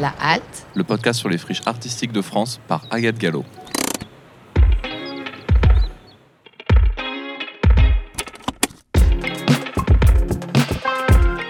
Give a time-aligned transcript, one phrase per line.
[0.00, 3.44] La Halte, le podcast sur les friches artistiques de France par Agathe Gallo.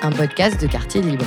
[0.02, 1.26] un podcast de quartier libre.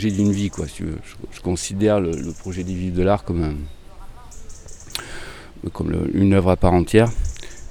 [0.00, 0.64] Projet d'une vie, quoi.
[0.66, 3.58] Je, considère le, projet des Vives de l'Art comme,
[5.74, 7.10] comme une œuvre à part entière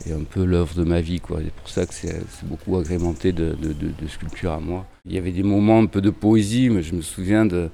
[0.07, 1.19] et un peu l'œuvre de ma vie.
[1.27, 4.85] C'est pour ça que c'est beaucoup agrémenté de, de, de, de, sculpture à moi.
[5.08, 7.71] Il y avait des moments un peu de poésie, mais je me souviens de,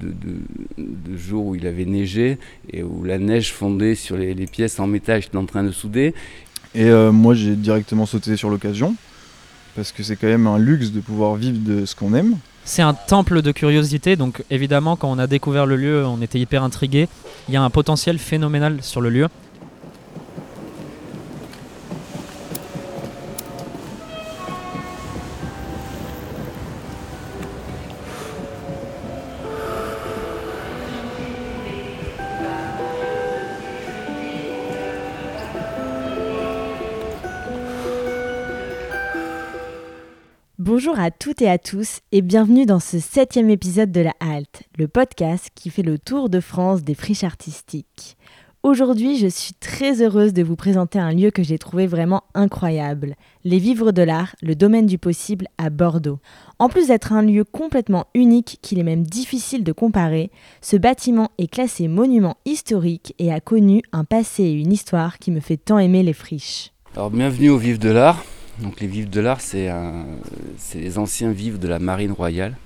[0.00, 2.38] de jours où il avait neigé
[2.72, 6.14] et où la neige fondait sur les, pièces en métal j'étais en train de souder.
[6.76, 8.94] Et euh, moi, j'ai directement sauté sur l'occasion
[9.74, 12.36] parce que c'est quand même un luxe de pouvoir vivre de ce qu'on aime.
[12.64, 16.38] C'est un temple de curiosité, donc évidemment quand on a découvert le lieu, on était
[16.38, 17.08] hyper intrigué.
[17.48, 19.28] Il y a un potentiel phénoménal sur le lieu.
[40.86, 44.64] Bonjour à toutes et à tous et bienvenue dans ce septième épisode de La Halte,
[44.76, 48.18] le podcast qui fait le tour de France des friches artistiques.
[48.62, 53.14] Aujourd'hui, je suis très heureuse de vous présenter un lieu que j'ai trouvé vraiment incroyable,
[53.44, 56.18] les Vivres de l'Art, le domaine du possible à Bordeaux.
[56.58, 60.30] En plus d'être un lieu complètement unique qu'il est même difficile de comparer,
[60.60, 65.30] ce bâtiment est classé monument historique et a connu un passé et une histoire qui
[65.30, 66.72] me fait tant aimer les friches.
[66.94, 68.22] Alors bienvenue aux Vivres de l'Art.
[68.60, 69.70] Donc les vivres de l'art, c'est
[70.74, 72.56] les anciens vivres de la marine royale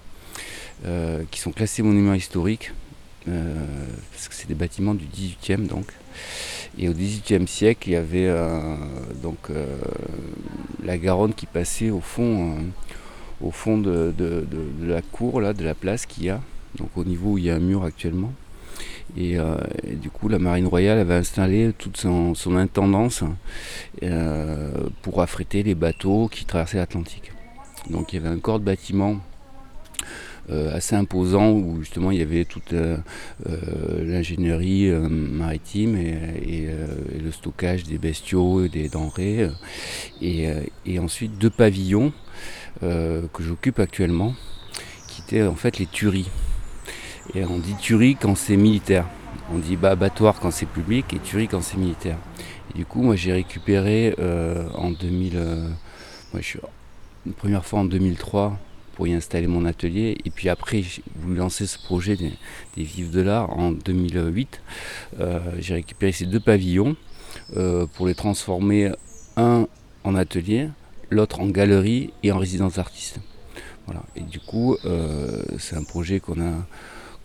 [0.84, 2.72] euh, qui sont classés monuments historiques
[3.26, 3.66] euh,
[4.12, 5.86] parce que c'est des bâtiments du 18e donc.
[6.78, 8.76] Et au 18e siècle, il y avait euh,
[9.22, 9.48] donc
[10.84, 12.58] la Garonne qui passait au fond,
[13.40, 14.14] de,
[14.82, 16.40] la cour de la place qu'il y a,
[16.76, 18.32] donc au niveau où il y a un mur actuellement.
[19.16, 19.56] Et, euh,
[19.86, 23.24] et, du coup, la Marine Royale avait installé toute son, intendance
[24.02, 24.70] euh,
[25.02, 27.32] pour affréter les bateaux qui traversaient l'Atlantique.
[27.90, 29.18] Donc il y avait un corps de bâtiment
[30.50, 32.74] euh, assez imposant où justement il y avait toute
[33.46, 36.68] l'ingénierie maritime et,
[37.22, 39.48] le stockage des bestiaux, et des denrées.
[40.20, 42.12] Et, ensuite deux pavillons
[42.80, 44.34] que j'occupe actuellement
[45.06, 46.30] qui étaient en fait les tueries.
[47.34, 49.06] Et on dit tuerie quand c'est militaire.
[49.52, 52.18] On dit abattoir quand c'est public et tuerie quand c'est militaire.
[52.70, 55.68] Et du coup, moi j'ai récupéré euh, en 2000, euh,
[56.32, 56.60] moi, je suis
[57.26, 58.58] une première fois en 2003
[58.98, 60.18] pour y installer mon atelier.
[60.24, 62.32] Et puis après, j'ai voulu lancer ce projet des,
[62.76, 64.60] des Vives de l'Art en 2008.
[65.20, 66.96] Euh, j'ai récupéré ces deux pavillons
[67.56, 68.90] euh, pour les transformer,
[69.36, 69.68] un
[70.02, 70.68] en atelier,
[71.10, 73.20] l'autre en galerie et en résidence d'artiste.
[73.86, 74.02] Voilà.
[74.16, 76.66] Et du coup, euh, c'est un projet qu'on a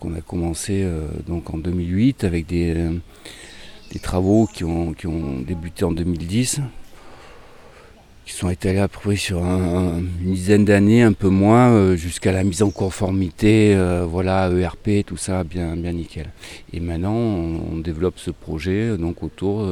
[0.04, 2.92] qu'on a commencé euh, donc en 2008 avec des, euh,
[3.92, 6.60] des travaux qui ont, qui ont, débuté en 2010,
[8.26, 11.96] qui sont étalés à peu près sur un, une dizaine d'années, un peu moins, euh,
[11.96, 13.76] jusqu'à la mise en conformité,
[14.06, 16.30] voilà, ERP, tout ça, bien, bien nickel.
[16.72, 19.68] Et maintenant, on, développe ce projet donc autour,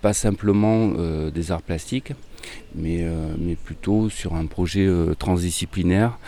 [0.00, 0.92] pas simplement
[1.34, 2.12] des arts plastiques,
[2.74, 3.04] mais,
[3.38, 6.18] mais plutôt sur un projet transdisciplinaire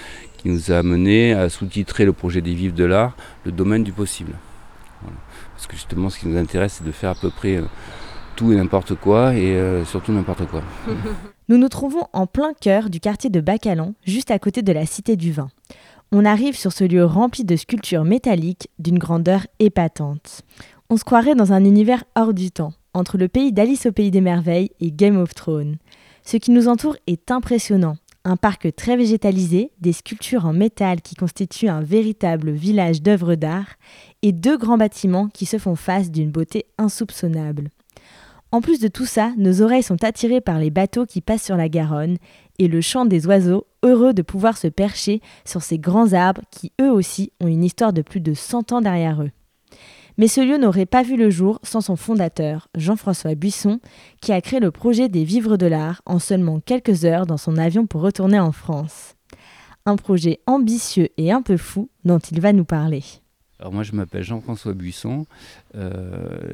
[0.42, 3.92] qui nous a amené à sous-titrer le projet des Vives de l'Art, le domaine du
[3.92, 4.32] possible.
[5.54, 7.64] Parce que justement, ce qui nous intéresse, c'est de faire à peu près euh,
[8.34, 10.62] tout et n'importe quoi, et euh, surtout n'importe quoi.
[11.48, 14.87] Nous nous trouvons en plein cœur du quartier de Bacalan, juste à côté de la
[14.87, 15.49] Cité du Vin.
[16.11, 20.43] On arrive sur ce lieu rempli de sculptures métalliques d'une grandeur épatante.
[20.90, 24.11] On se croirait dans un univers hors du temps, entre le pays d'Alice au pays
[24.11, 25.76] des merveilles et Game of Thrones.
[26.25, 31.14] Ce qui nous entoure est impressionnant, un parc très végétalisé, des sculptures en métal qui
[31.14, 33.76] constituent un véritable village d'œuvres d'art
[34.22, 37.70] et deux grands bâtiments qui se font face d'une beauté insoupçonnable.
[38.52, 41.56] En plus de tout ça, nos oreilles sont attirées par les bateaux qui passent sur
[41.56, 42.19] la Garonne
[42.58, 46.70] et le chant des oiseaux heureux de pouvoir se percher sur ces grands arbres qui
[46.80, 49.30] eux aussi ont une histoire de plus de 100 ans derrière eux.
[50.19, 53.81] Mais ce lieu n'aurait pas vu le jour sans son fondateur, Jean-François Buisson,
[54.20, 57.56] qui a créé le projet des Vivres de l'Art en seulement quelques heures dans son
[57.56, 59.14] avion pour retourner en France.
[59.85, 63.03] un projet ambitieux et un peu fou dont il va nous parler.
[63.62, 65.25] Alors moi je m'appelle Jean-François Buisson,
[65.76, 66.53] euh,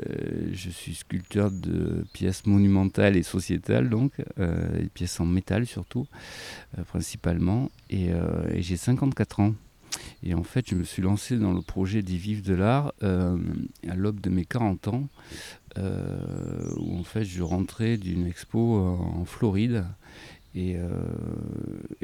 [0.52, 6.06] je suis sculpteur de pièces monumentales et sociétales donc, euh, pièces en métal surtout,
[6.76, 8.10] euh, principalement, et,
[8.58, 9.54] j'ai 54 ans.
[10.22, 13.94] Et en fait je me suis lancé dans le projet des Vives de l'Art à
[13.94, 15.08] l'aube de mes 40 ans,
[15.76, 19.84] où en fait je rentrais d'une expo en Floride
[20.54, 20.76] et,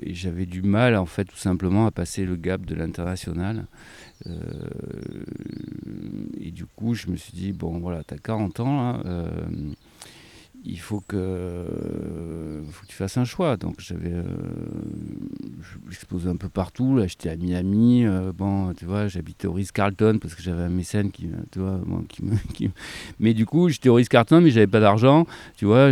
[0.01, 3.67] et j'avais du mal en fait tout simplement à passer le gap de l'international.
[4.27, 4.35] Euh,
[6.41, 9.29] et du coup, je me suis dit, bon, voilà, tu as 40 ans, euh,
[10.67, 11.67] il faut que,
[12.89, 13.57] tu fasses un choix.
[13.57, 14.23] Donc j'avais, euh,
[15.91, 16.97] j'exposais un peu partout.
[16.97, 18.07] Là, j'étais à Miami.
[18.07, 21.59] Euh, bon, tu vois, j'habitais au Ritz Carlton parce que j'avais un mécène qui, tu
[21.59, 22.71] vois, qui, me,
[23.21, 25.27] Mais du coup, j'étais au Ritz Carlton, mais j'avais pas d'argent.
[25.57, 25.91] Tu vois,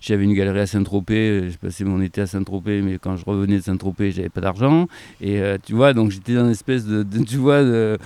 [0.00, 1.50] j'avais une galerie à Saint-Tropez.
[1.50, 4.88] J'ai passé mon été à Saint-Tropez, mais quand je revenais de Saint-Tropez, j'avais pas d'argent.
[5.20, 7.98] Et tu vois, donc j'étais dans une espèce de, de tu vois, de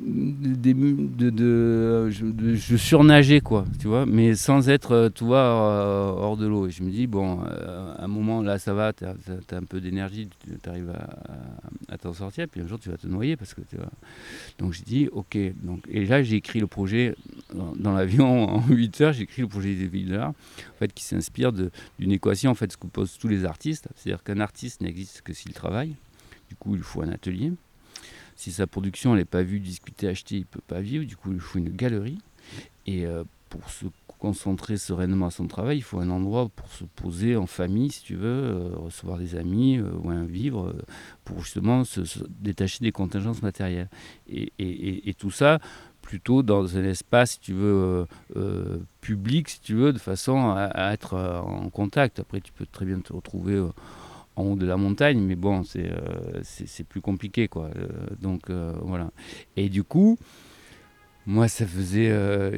[0.00, 6.36] de, de, je, surnageais quoi tu vois mais sans être euh, tu vois euh, hors
[6.36, 6.68] de l'eau.
[6.68, 9.14] Et je me dis bon euh, à un moment là ça va tu as,
[9.52, 10.28] un peu d'énergie
[10.62, 10.92] tu arrives
[11.88, 13.90] à, t'en sortir puis un jour tu vas te noyer parce que tu vois.
[14.58, 15.36] Donc je dis ok.
[15.62, 17.14] Donc et là j'ai écrit le projet
[17.54, 20.34] dans, l'avion en 8 heures j'ai écrit le projet des villes en
[20.78, 23.88] fait qui s'inspire d'une équation en fait ce que posent tous les artistes.
[23.96, 25.96] C'est à dire qu'un artiste n'existe que s'il travaille.
[26.48, 27.52] Du coup il faut un atelier
[28.38, 31.04] si sa production n'est pas vue, discutée, achetée, il ne peut pas vivre.
[31.04, 32.20] Du coup, il faut une galerie.
[32.86, 36.84] Et euh, pour se concentrer sereinement à son travail, il faut un endroit pour se
[36.84, 40.72] poser en famille, si tu veux, euh, recevoir des amis euh, ou un vivre,
[41.24, 43.90] pour justement se, détacher des contingences matérielles.
[44.28, 45.58] Et, tout ça
[46.00, 48.06] plutôt dans un espace, si tu veux,
[49.00, 52.20] public, si tu veux, de façon à, à, être en contact.
[52.20, 53.60] Après, tu peux très bien te retrouver
[54.38, 57.70] en haut de la montagne, mais bon, c'est euh, plus compliqué, quoi.
[57.76, 57.88] Euh,
[58.20, 59.10] donc euh, voilà.
[59.56, 60.16] Et du coup,
[61.26, 62.10] moi, ça faisait.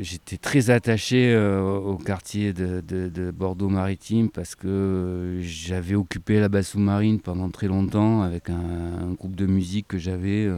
[0.03, 7.51] J'étais très attaché au quartier de, Bordeaux-Maritime parce que j'avais occupé la base sous-marine pendant
[7.51, 10.49] très longtemps avec un, groupe de musique que j'avais.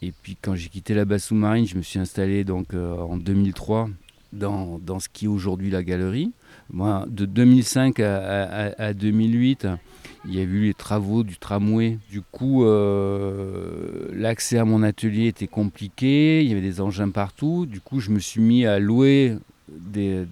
[0.00, 3.88] et puis, quand j'ai quitté la base sous-marine, je me suis installé donc en 2003
[4.32, 6.32] dans, dans ce qui est aujourd'hui la galerie.
[6.72, 9.68] Moi, de 2005 à, 2008,
[10.24, 11.98] il y a eu les travaux du tramway.
[12.10, 17.66] Du coup, euh, l'accès à mon atelier était compliqué, il y avait des engins partout.
[17.66, 19.36] Du coup, je me suis mis à louer
[19.68, 20.26] des,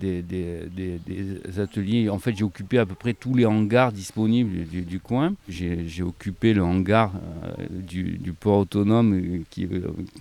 [1.59, 2.09] ateliers.
[2.09, 5.35] En fait, j'ai occupé à peu près tous les hangars disponibles du, coin.
[5.49, 7.13] J'ai occupé le hangar
[7.45, 9.67] euh, du, port autonome qui,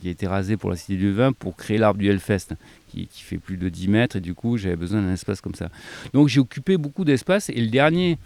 [0.02, 2.56] qui, a été rasé pour la Cité du Vin pour créer l'arbre du Hellfest,
[2.88, 5.70] qui, fait plus de 10 mètres et du coup j'avais besoin d'un espace comme ça.
[6.14, 8.18] Donc j'ai occupé beaucoup d'espace et le dernier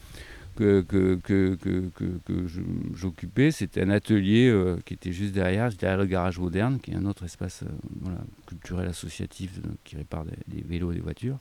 [0.55, 2.47] que, que, que, que
[2.95, 6.95] j'occupais, c'était un atelier euh, qui était juste derrière, derrière le garage moderne, qui est
[6.95, 8.09] un autre espace euh,
[8.45, 11.37] culturel associatif euh, qui répare des, vélos et des voitures.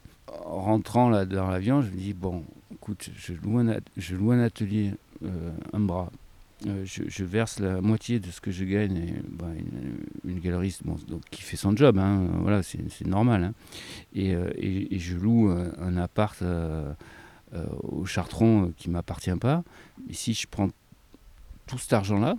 [0.46, 4.92] En rentrant là dans l'avion, je me dis, bon, écoute, je loue un, un atelier,
[5.72, 6.10] un bras,
[6.84, 8.96] je, verse la moitié de ce que je gagne.
[8.96, 9.46] Et, bah,
[10.24, 13.44] une, galeriste bon, donc, qui fait son job, hein, voilà, c'est normal.
[13.44, 13.54] Hein.
[14.14, 16.92] Et, je loue un, appart euh,
[17.82, 19.62] au Chartron qui ne m'appartient pas.
[20.08, 20.68] Et si je prends
[21.66, 22.36] tout cet argent-là,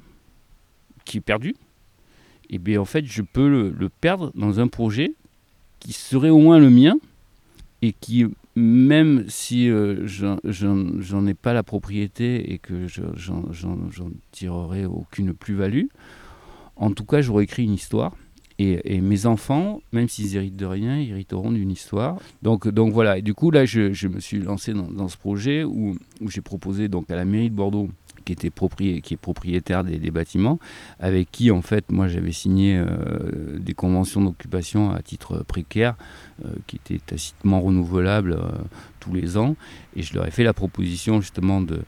[1.05, 1.49] qui est perdu,
[2.49, 5.13] et eh bien en fait, je peux le, le, perdre dans un projet
[5.79, 6.95] qui serait au moins le mien
[7.81, 13.43] et qui même si euh, j'en ai pas la propriété et que j'en
[14.31, 15.85] tirerai aucune plus-value,
[16.75, 18.15] en tout cas, j'aurais écrit une histoire.
[18.59, 22.19] Et, mes enfants, même s'ils héritent de rien, hériteront d'une histoire.
[22.41, 23.17] Donc, donc voilà.
[23.17, 27.09] Et du coup, là, je, me suis lancé dans, ce projet où, j'ai proposé donc
[27.09, 27.89] à la mairie de Bordeaux
[28.23, 28.51] qui, était
[29.01, 30.59] qui est propriétaire des, bâtiments,
[30.99, 35.95] avec qui en fait moi j'avais signé euh, des conventions d'occupation à titre précaire,
[36.45, 38.51] euh, qui étaient tacitement renouvelables euh,
[39.01, 39.57] tous les ans,
[39.97, 41.81] et je leur ai fait la proposition justement de,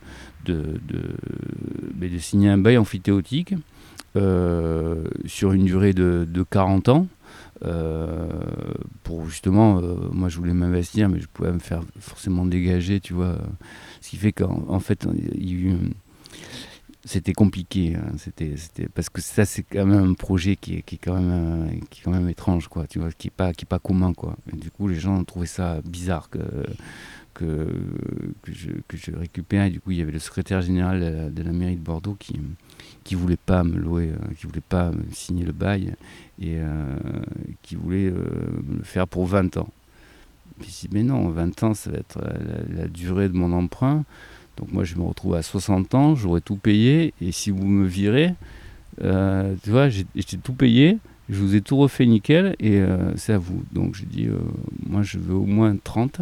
[0.44, 3.54] de, de signer un bail amphithéotique
[5.26, 7.06] sur une durée de, de 40 ans.
[9.02, 9.80] pour justement,
[10.12, 13.36] moi je voulais m'investir, mais je pouvais me faire forcément dégager, tu vois.
[14.00, 15.06] Ce qui fait qu'en fait,
[17.06, 17.94] c'était compliqué.
[17.94, 18.16] Hein.
[18.18, 18.56] C'était,
[18.92, 21.80] parce que ça, c'est quand même un projet qui est, qui est, quand, même, euh,
[21.88, 24.12] qui est quand même étrange, quoi, tu vois, qui n'est pas, qui est pas commun.
[24.12, 24.36] Quoi.
[24.52, 26.38] du coup, les gens ont trouvé ça bizarre que,
[27.32, 27.68] que,
[28.42, 29.64] que, je, que je récupère.
[29.64, 32.40] Et du coup, il y avait le secrétaire général de la, mairie de Bordeaux qui
[33.06, 35.94] qui voulait pas me louer, euh, qui voulait pas me signer le bail
[36.40, 36.96] et euh,
[37.62, 39.68] qui voulait me le faire pour 20 ans.
[40.58, 42.18] Puis je dis, mais non, 20 ans, ça va être
[42.74, 44.04] la durée de mon emprunt
[44.56, 47.86] Donc moi, je me retrouve à 60 ans, j'aurais tout payé, et si vous me
[47.86, 48.34] virez,
[49.02, 50.04] euh, tu vois, j'ai
[50.42, 50.98] tout payé,
[51.28, 53.62] je vous ai tout refait nickel, et euh, c'est à vous.
[53.72, 54.38] Donc je dis, euh,
[54.86, 56.20] moi, je veux au moins 30,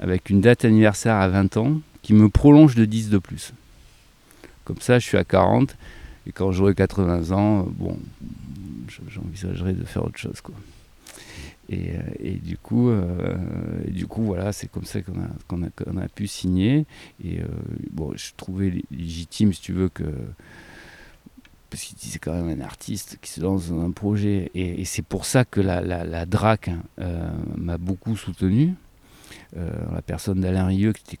[0.00, 3.52] avec une date anniversaire à 20 ans, qui me prolonge de 10 de plus.
[4.66, 5.76] Comme ça, je suis à 40,
[6.26, 7.96] et quand j'aurai 80 ans, bon,
[9.08, 10.54] j'envisagerai de faire autre chose, quoi.
[11.68, 13.36] Et, et, du coup, euh,
[13.88, 16.86] du coup, voilà, c'est comme ça qu'on a, a, a, pu signer.
[17.24, 17.46] Et euh,
[17.90, 20.04] bon, je trouvais légitime, si tu veux, que.
[21.70, 24.50] Parce qu'il c'est quand même un artiste qui se lance dans un projet.
[24.54, 28.74] Et, c'est pour ça que la, la, DRAC hein, euh, m'a beaucoup soutenu.
[29.54, 31.18] La personne d'Alain Rieux, qui était,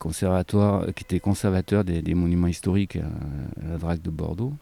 [0.96, 4.54] était conservateur des, monuments historiques à la DRAC de Bordeaux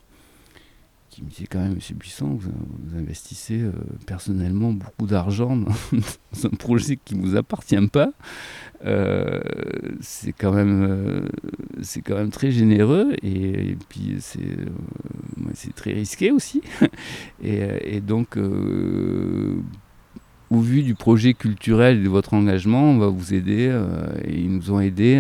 [1.15, 2.51] qui me disait quand même, Monsieur Buisson, vous,
[2.99, 3.71] investissez euh,
[4.05, 5.71] personnellement beaucoup d'argent dans,
[6.45, 8.11] un projet qui ne vous appartient pas.
[8.85, 9.41] Euh,
[10.01, 11.29] c'est quand même, euh,
[11.83, 14.57] c'est quand même très généreux et, puis c'est,
[15.77, 16.63] très risqué aussi.
[17.45, 18.37] et, donc,
[20.51, 23.73] au vu du projet culturel et de votre engagement, on va vous aider
[24.25, 25.19] et ils nous ont aidés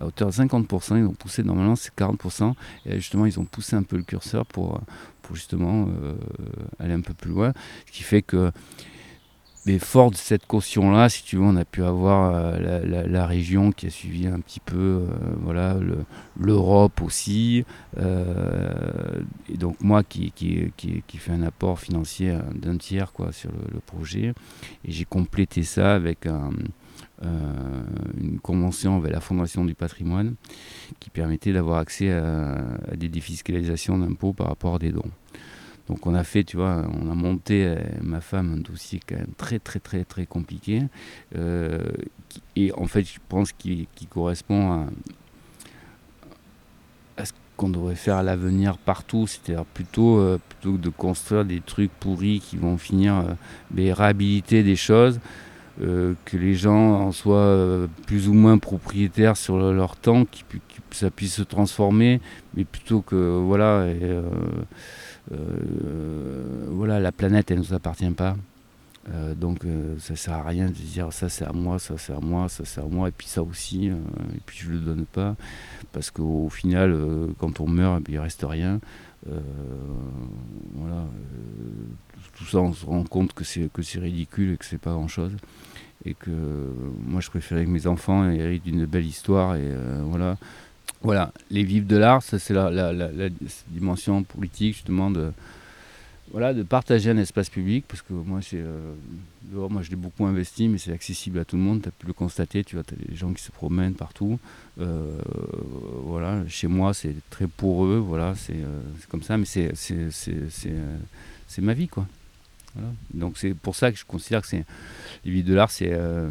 [0.00, 2.54] à hauteur de 50%, ils ont poussé, normalement c'est 40%,
[2.86, 4.80] et justement ils ont poussé un peu le curseur pour,
[5.22, 6.14] pour justement euh,
[6.78, 7.52] aller un peu plus loin.
[7.86, 8.50] Ce qui fait que,
[9.66, 13.72] mais fort de cette caution-là, si tu veux, on a pu avoir euh, la, région
[13.72, 15.06] qui a suivi un petit peu, euh,
[15.42, 15.76] voilà,
[16.38, 17.64] l'Europe aussi.
[17.98, 19.20] Euh,
[19.52, 24.32] et donc moi qui, qui, fait un apport financier d'un tiers quoi, sur le, projet.
[24.84, 26.50] Et j'ai complété ça avec un,
[28.18, 30.36] une convention avec la Fondation du patrimoine
[31.00, 32.64] qui permettait d'avoir accès à,
[32.96, 35.10] des défiscalisations d'impôts par rapport à des dons.
[35.90, 39.16] Donc on a fait, tu vois, on a monté, euh, ma femme, un dossier quand
[39.16, 40.82] même très très très très compliqué.
[41.34, 41.80] Euh,
[42.54, 44.86] et en fait, je pense qu'il qu correspond
[47.16, 51.44] à, ce qu'on devrait faire à l'avenir partout, c'est-à-dire plutôt, euh, plutôt que de construire
[51.44, 53.16] des trucs pourris qui vont finir
[53.76, 55.18] euh, réhabiliter des choses.
[55.78, 60.36] Que les gens en soient plus ou moins propriétaires sur le, leur temps, que
[60.90, 62.20] ça puisse se transformer,
[62.54, 63.86] mais plutôt que voilà,
[65.28, 68.36] voilà, la planète elle nous appartient pas.
[69.36, 69.64] donc
[69.98, 72.64] ça sert à rien de dire ça c'est à moi, ça c'est à moi, ça
[72.64, 75.36] c'est à moi, et puis ça aussi, et puis je le donne pas,
[75.92, 76.96] parce qu'au final,
[77.38, 78.80] quand on meurt, il reste rien.
[80.74, 81.06] voilà
[82.40, 84.92] tout ça on se rend compte que c'est que c'est ridicule et que c'est pas
[84.92, 85.36] grand chose
[86.04, 86.72] et que euh,
[87.04, 90.38] moi je préférais que mes enfants héritent d'une belle histoire et euh, voilà
[91.02, 93.28] voilà les vivres de l'art ça c'est la, la,
[93.68, 95.32] dimension politique justement de
[96.30, 98.92] voilà de partager un espace public parce que moi euh,
[99.52, 102.06] moi je l'ai beaucoup investi mais c'est accessible à tout le monde tu as pu
[102.06, 104.38] le constater tu vois as des gens qui se promènent partout
[104.80, 105.18] euh,
[106.04, 111.62] voilà chez moi c'est très pour eux voilà c'est euh, comme ça mais c'est c'est
[111.62, 112.06] ma vie quoi
[113.12, 114.64] Donc c'est pour ça que je considère que c'est
[115.24, 116.30] les de l'art, c'est euh,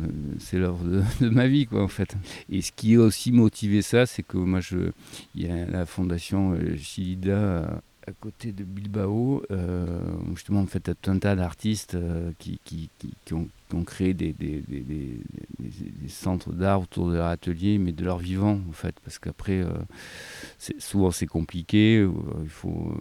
[0.53, 2.15] l'œuvre de, de, ma vie quoi en fait.
[2.49, 4.91] Et ce qui a aussi motivé ça, c'est que moi je,
[5.35, 10.01] il y a la fondation euh, Chilida à côté de Bilbao, euh,
[10.33, 13.83] justement en fait tout un tas d'artistes euh, qui, qui, qui, qui, ont, qui, ont,
[13.83, 14.33] créé des,
[16.07, 19.71] centres d'art autour de leur atelier, mais de leur vivant en fait, parce qu'après euh,
[20.79, 22.11] souvent c'est compliqué, euh,
[22.43, 22.93] il faut,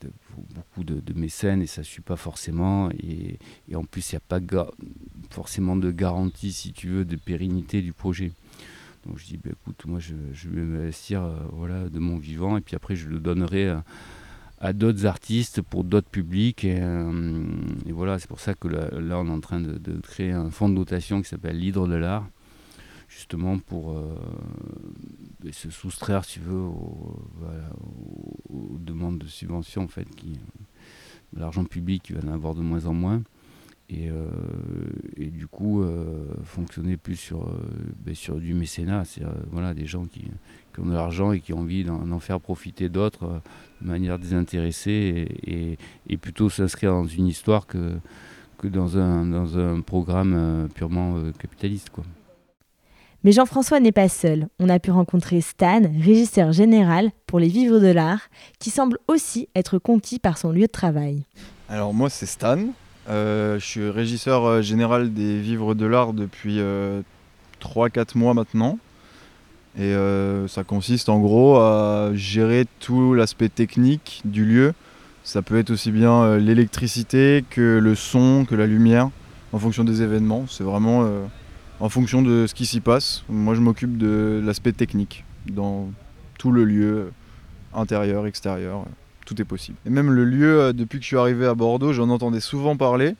[0.00, 0.10] de,
[0.54, 3.38] beaucoup de, mécènes et ça ne suit pas forcément, et,
[3.74, 4.40] en plus il n'y a pas
[5.30, 8.32] forcément de garantie si tu veux de pérennité du projet.
[9.06, 10.14] Donc je dis, bah, écoute, moi je,
[10.48, 13.72] vais m'investir euh, voilà, de mon vivant et puis après je le donnerai
[14.60, 16.64] à d'autres artistes pour d'autres publics.
[16.64, 17.42] Et, euh,
[17.86, 20.50] et voilà, c'est pour ça que là, là, on est en train de, créer un
[20.50, 22.28] fonds de dotation qui s'appelle l'Hydre de l'Art,
[23.08, 24.14] justement pour euh,
[25.52, 27.16] se soustraire, si tu veux, aux,
[28.78, 30.38] demandes de subventions, en fait, qui
[31.36, 33.22] l'argent public il va en avoir de moins en moins
[33.90, 34.28] et, euh,
[35.16, 37.60] du coup euh, fonctionner plus sur, euh,
[38.04, 40.22] ben sur du mécénat, c'est voilà, des gens qui,
[40.80, 43.40] qui ont de l'argent et qui ont envie d'en faire profiter d'autres
[43.80, 47.96] de manière désintéressée et, et, et plutôt s'inscrire dans une histoire que,
[48.58, 51.90] que dans, un, dans un programme purement capitaliste.
[51.90, 52.04] Quoi.
[53.22, 54.48] Mais Jean-François n'est pas seul.
[54.58, 59.48] On a pu rencontrer Stan, régisseur général pour les Vivres de l'Art, qui semble aussi
[59.54, 61.24] être conquis par son lieu de travail.
[61.68, 62.58] Alors moi c'est Stan,
[63.08, 67.02] euh, je suis régisseur euh, général des Vivres de l'Art depuis euh,
[67.60, 68.78] 3-4 mois maintenant.
[69.78, 74.74] Et euh, ça consiste en gros à gérer tout l'aspect technique du lieu.
[75.22, 79.10] Ça peut être aussi bien euh, l'électricité que le son, que la lumière,
[79.52, 80.46] en fonction des événements.
[80.48, 81.24] C'est vraiment euh,
[81.78, 83.22] en fonction de ce qui s'y passe.
[83.28, 85.88] Moi je m'occupe de l'aspect technique dans
[86.38, 87.12] tout le lieu,
[87.72, 88.84] intérieur, extérieur,
[89.24, 89.78] tout est possible.
[89.86, 93.14] Et même le lieu, depuis que je suis arrivé à Bordeaux, j'en entendais souvent parler.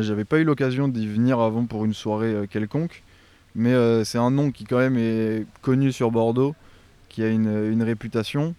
[0.00, 3.02] J'avais pas eu l'occasion d'y venir avant pour une soirée quelconque,
[3.58, 6.54] mais c'est un nom qui quand même est connu sur Bordeaux,
[7.10, 8.54] qui a une, réputation.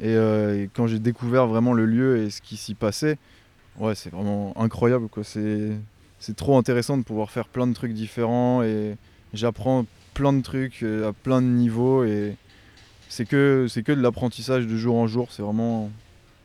[0.00, 3.18] Et, et quand j'ai découvert vraiment le lieu et ce qui s'y passait,
[3.78, 5.08] ouais, c'est vraiment incroyable.
[5.22, 8.96] C'est, trop intéressant de pouvoir faire plein de trucs différents et
[9.32, 12.36] j'apprends plein de trucs euh, à plein de niveaux et
[13.08, 15.28] c'est que, c'est que de l'apprentissage de jour en jour.
[15.30, 15.90] C'est vraiment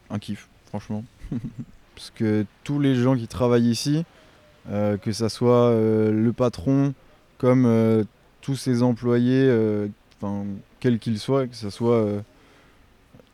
[0.09, 1.03] un kiff, franchement.
[1.95, 4.03] Parce que tous les gens qui travaillent ici,
[4.69, 6.93] euh, que ça soit euh, le patron
[7.41, 8.05] comme
[8.41, 9.51] tous ses employés,
[10.21, 10.45] enfin
[10.79, 12.21] quels qu'ils soient, que ce soit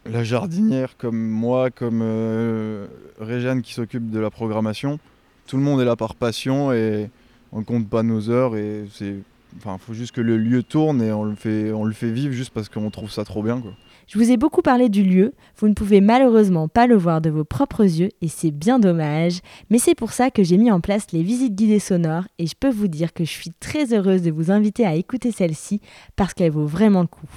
[0.10, 2.88] la jardinière comme moi, comme euh,
[3.20, 5.00] Réjeanne qui s'occupe de la programmation.
[5.48, 7.10] Tout le monde est là par passion et
[7.52, 9.16] on ne compte pas nos heures et c'est
[9.58, 12.34] enfin faut juste que le lieu tourne et on le fait on le fait vivre
[12.34, 13.72] juste parce qu'on trouve ça trop bien quoi.
[14.08, 17.30] Je vous ai beaucoup parlé du lieu, vous ne pouvez malheureusement pas le voir de
[17.30, 20.80] vos propres yeux et c'est bien dommage, mais c'est pour ça que j'ai mis en
[20.80, 24.22] place les visites guidées sonores et je peux vous dire que je suis très heureuse
[24.22, 25.82] de vous inviter à écouter celle-ci
[26.16, 27.28] parce qu'elle vaut vraiment le coup.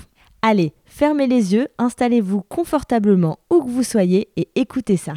[0.42, 5.14] Allez, fermez les yeux, installez-vous confortablement où que vous soyez et écoutez ça.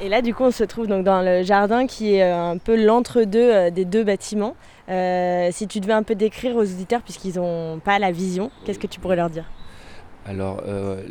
[0.00, 2.58] Et là, du coup, on se trouve donc dans le jardin qui est euh, un
[2.58, 4.54] peu l'entre-deux euh, des deux bâtiments.
[4.90, 8.78] Euh, si tu devais un peu décrire aux auditeurs, puisqu'ils n'ont pas la vision, qu'est-ce
[8.78, 9.44] que tu pourrais leur dire?
[10.26, 10.62] Alors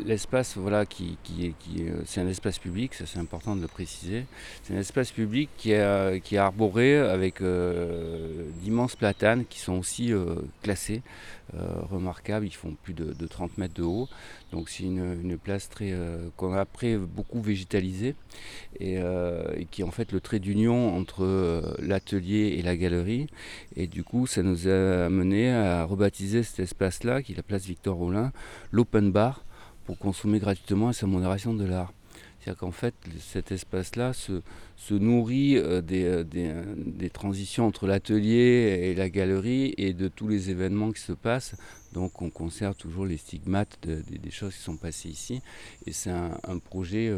[0.04, 4.26] l'espace, voilà, qui, qui, qui c'est un espace public, ça c'est important de le préciser.
[4.62, 7.42] C'est un espace public qui est, qui est arboré avec
[8.62, 10.12] d'immenses platanes qui sont aussi
[10.62, 11.02] classés.
[11.54, 14.08] Euh, remarquables, ils font plus de, 30 mètres de haut.
[14.52, 18.14] Donc c'est une, place très euh, qu'on a après beaucoup végétalisée
[18.80, 23.28] euh, et, qui est en fait le trait d'union entre l'atelier et la galerie.
[23.76, 27.64] Et du coup, ça nous a amené à rebaptiser cet espace-là, qui est la place
[27.64, 28.32] Victor Rollin,
[28.72, 29.44] l'open bar
[29.84, 31.92] pour consommer gratuitement et sa modération de l'art.
[32.46, 34.40] C'est-à-dire qu'en fait, cet espace-là se,
[34.94, 40.48] nourrit euh, euh, euh, des, transitions entre l'atelier et la galerie et de tous les
[40.48, 41.56] événements qui se passent.
[41.92, 45.42] Donc on conserve toujours les stigmates des choses qui sont passées ici.
[45.86, 47.12] Et c'est un, projet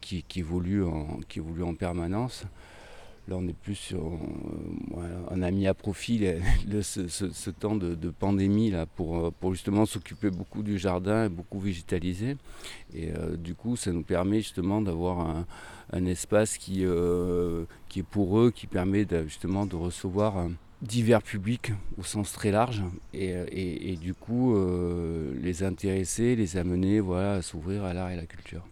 [0.00, 0.82] qui, évolue
[1.28, 2.42] qui évolue en permanence.
[3.28, 3.98] Là, on est plus sur.
[4.06, 6.18] Euh, on a mis à profit
[6.82, 11.60] ce, temps de, pandémie là, pour, euh, pour justement s'occuper beaucoup du jardin et beaucoup
[11.60, 12.38] végétaliser.
[12.94, 15.44] Et euh, du coup, ça nous permet justement d'avoir
[15.92, 16.84] un, espace qui,
[17.88, 20.48] qui est pour eux, qui permet justement de recevoir
[20.80, 24.54] divers publics au sens très large et, et, du coup
[25.42, 28.62] les intéresser, les amener voilà, à s'ouvrir à l'art et à la culture.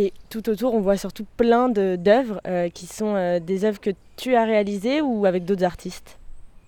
[0.00, 3.90] Et tout autour, on voit surtout plein d'œuvres euh, qui sont euh, des œuvres que
[4.14, 6.20] tu as réalisées ou avec d'autres artistes?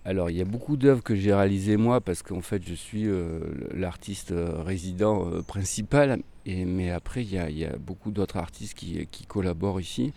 [0.04, 3.06] Alors, il y a beaucoup d'œuvres que j'ai réalisées moi parce qu'en fait, je suis
[3.06, 3.38] euh,
[3.72, 6.18] l'artiste résident principal.
[6.44, 10.12] Et, mais après, il y, a, beaucoup d'autres artistes qui, collaborent ici.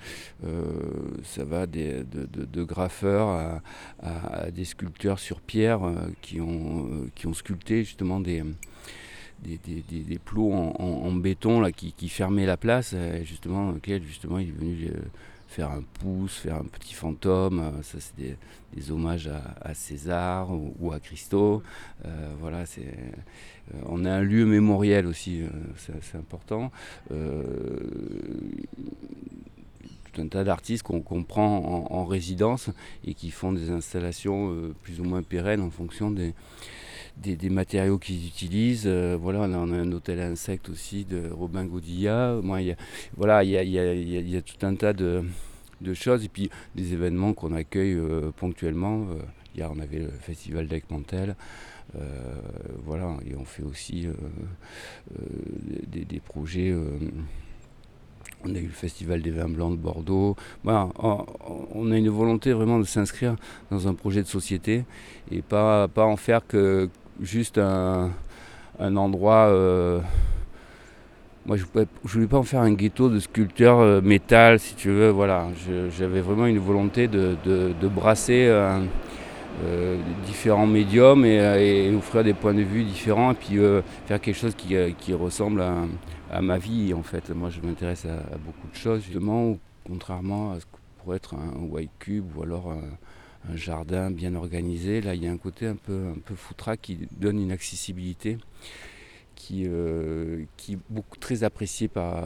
[1.24, 3.62] ça va des, de, graffeurs à,
[4.02, 5.82] à, des sculpteurs sur pierre
[6.24, 8.42] qui, ont, qui ont sculpté justement des,
[9.44, 14.86] des, plots en, béton là, qui, fermaient la place, justement, lequel justement il est venu
[14.86, 14.98] euh,
[15.48, 17.60] faire un pouce, faire un petit fantôme.
[17.60, 18.16] Euh, ça, c'est
[18.76, 19.30] des, hommages
[19.62, 21.62] à, César ou, à Christo.
[22.06, 22.98] Euh, voilà, c'est,
[23.86, 25.44] on a un lieu mémoriel aussi,
[25.78, 26.72] c'est, important.
[30.18, 32.72] un tas d'artistes qu'on, prend en, résidence
[33.06, 36.34] et qui font des installations plus ou moins pérennes en fonction des
[37.18, 38.86] des, matériaux qu'ils utilisent.
[38.86, 42.40] Euh, voilà, on a, un hôtel à insectes aussi de Robin Godilla.
[42.42, 42.76] Moi, y a,
[43.18, 45.24] voilà, il y a, tout un tas de,
[45.94, 49.08] choses et puis des événements qu'on accueille euh, ponctuellement.
[49.10, 49.22] Euh,
[49.56, 51.36] hier, on avait le festival d'Aix-Mantel.
[52.86, 54.08] voilà, et on fait aussi
[55.88, 56.74] des, projets.
[58.44, 60.36] on a eu le Festival des vins blancs de Bordeaux.
[60.64, 63.36] Voilà, on a une volonté vraiment de s'inscrire
[63.70, 64.86] dans un projet de société
[65.30, 66.90] et pas, pas en faire que,
[67.22, 68.12] juste un,
[68.80, 69.48] endroit.
[69.48, 70.00] Euh,
[71.46, 74.90] moi, je ne voulais pas en faire un ghetto de sculpteurs euh, métal, si tu
[74.90, 75.10] veux.
[75.10, 75.48] Voilà,
[75.98, 77.36] j'avais vraiment une volonté de,
[77.88, 83.58] brasser euh, différents médiums et, offrir des points de vue différents et puis
[84.06, 85.64] faire quelque chose qui, ressemble
[86.32, 87.30] à, ma vie, en fait.
[87.32, 91.60] Moi, je m'intéresse à, beaucoup de choses, justement, contrairement à ce que pourrait être un
[91.70, 92.74] white cube ou alors
[93.52, 95.02] un jardin bien organisé.
[95.02, 98.38] Là, il y a un côté un peu, un peu foutra qui donne une accessibilité
[99.36, 102.26] qui, euh, qui est beaucoup très appréciée par,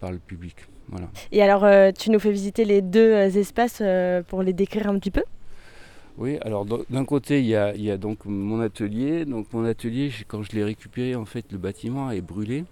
[0.00, 0.56] par le public.
[0.88, 1.08] Voilà.
[1.32, 3.82] Et alors, euh, tu nous fais visiter les deux euh, espaces
[4.28, 5.24] pour les décrire un petit peu?
[6.18, 9.26] Oui, alors d'un côté, il y, a, il y a donc mon atelier.
[9.26, 12.64] Donc mon atelier, quand je l'ai récupéré, en fait, le bâtiment est brûlé.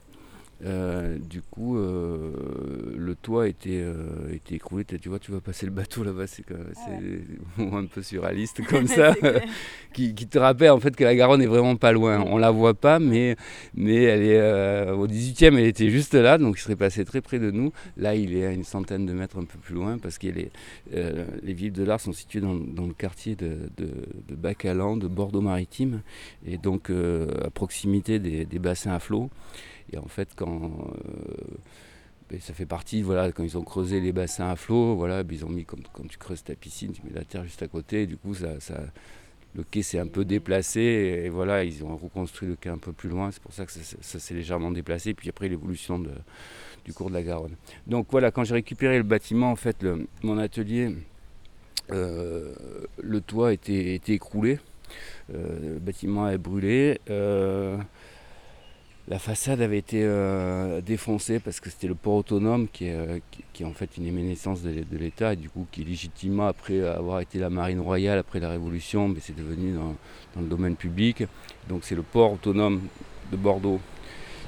[0.64, 2.33] Euh, du coup, euh,
[2.97, 4.85] le toit était, euh, était écroulé.
[4.85, 9.14] Tu vois, tu vas passer le bateau là-bas, c'est ah un peu surréaliste comme ça,
[9.93, 12.21] qui, te rappelle en fait que la Garonne est vraiment pas loin.
[12.21, 13.37] On la voit pas, mais,
[13.75, 17.38] mais elle est au 18e, elle était juste là, donc il serait passé très près
[17.38, 17.73] de nous.
[17.97, 20.51] Là, il est à une centaine de mètres un peu plus loin, parce que les,
[20.90, 23.88] les villes de l'art sont situées dans, le quartier de, de,
[24.29, 26.01] de Bacalan, de Bordeaux-Maritime,
[26.47, 29.31] et donc à proximité des, des bassins à flot.
[29.92, 31.57] Et en fait, quand euh,
[32.31, 35.37] ben, ça fait partie, voilà, quand ils ont creusé les bassins à flot, voilà, ben,
[35.37, 37.68] ils ont mis comme quand tu creuses ta piscine, tu mets la terre juste à
[37.68, 38.81] côté, du coup, ça, ça
[39.55, 42.92] le quai s'est un peu déplacé, et, voilà, ils ont reconstruit le quai un peu
[42.92, 46.03] plus loin, c'est pour ça que ça, s'est légèrement déplacé, puis après l'évolution
[46.85, 47.55] du cours de la Garonne.
[47.87, 49.87] Donc voilà, quand j'ai récupéré le bâtiment, en fait,
[50.23, 50.97] mon atelier,
[51.90, 52.55] euh,
[53.01, 54.59] le toit était, était écroulé,
[55.33, 57.01] euh, le bâtiment est brûlé.
[59.07, 63.19] La façade avait été euh, défoncée parce que c'était le port autonome qui est, euh,
[63.62, 67.51] en fait une éménescence de, l'État et du coup qui légitimement après avoir été la
[67.51, 71.25] marine royale après la Révolution, mais c'est devenu dans, le domaine public.
[71.69, 72.81] Donc c'est le port autonome
[73.31, 73.79] de Bordeaux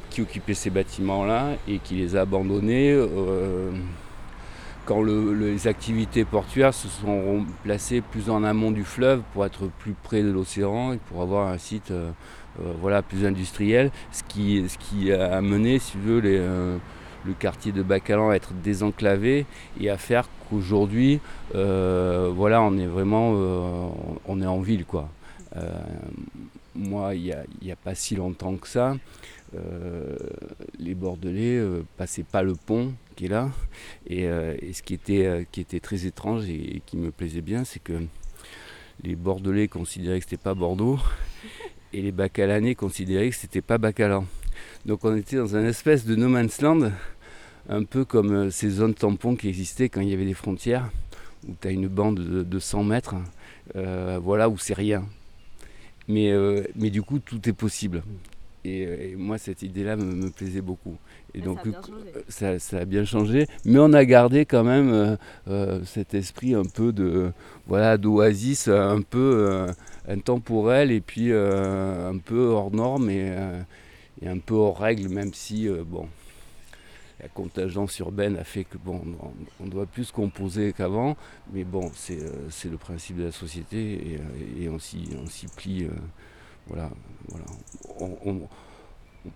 [0.09, 3.73] qui occupait ces bâtiments-là et qui les a abandonnés euh,
[4.87, 9.92] quand les activités portuaires se sont placées plus en amont du fleuve pour être plus
[9.92, 11.92] près de l'océan et pour avoir un site
[12.81, 16.79] voilà, plus industriel, ce qui, ce a amené, si tu veux, euh,
[17.25, 19.47] le quartier de Bacalan à être désenclavé
[19.81, 21.21] et à faire qu'aujourd'hui,
[21.55, 23.33] euh, voilà, on est vraiment
[24.27, 24.85] on est en ville.
[24.85, 25.09] quoi.
[26.75, 28.97] moi, il n'y a, pas si longtemps que ça,
[30.79, 31.61] les Bordelais
[31.97, 33.51] passaient pas le pont qui est là.
[34.07, 34.29] Et,
[34.73, 38.05] ce qui était, très étrange et, qui me plaisait bien, c'est que
[39.03, 40.99] les Bordelais considéraient que c'était pas Bordeaux
[41.96, 44.26] et les Bacalanais considéraient que c'était pas Bacalan.
[44.85, 46.90] Donc on était dans un espèce de no man's land,
[47.70, 50.90] un peu comme euh, ces zones tampons qui existaient quand il y avait des frontières,
[51.48, 53.14] où tu as une bande de, 100 mètres,
[53.76, 55.06] euh, voilà, où c'est rien.
[56.06, 58.02] Mais, euh, mais du coup, tout est possible.
[58.64, 60.96] Et, moi, cette idée-là me, plaisait beaucoup.
[61.35, 61.61] Et donc,
[62.28, 65.16] ça a, ça, a bien changé, mais on a gardé quand même
[65.85, 67.30] cet esprit un peu de
[67.68, 69.66] voilà d'oasis, un peu
[70.09, 73.62] intemporel et puis euh, un peu hors norme et, euh,
[74.23, 76.09] et, un peu hors règle, même si euh, bon,
[77.21, 79.03] la contingence urbaine a fait que bon,
[79.61, 81.16] on doit plus composer qu'avant,
[81.53, 82.21] mais bon, c'est
[82.71, 84.19] le principe de la société
[84.59, 85.87] et, et on s'y plie.
[86.66, 86.90] voilà,
[87.29, 87.47] voilà.
[88.25, 88.49] On,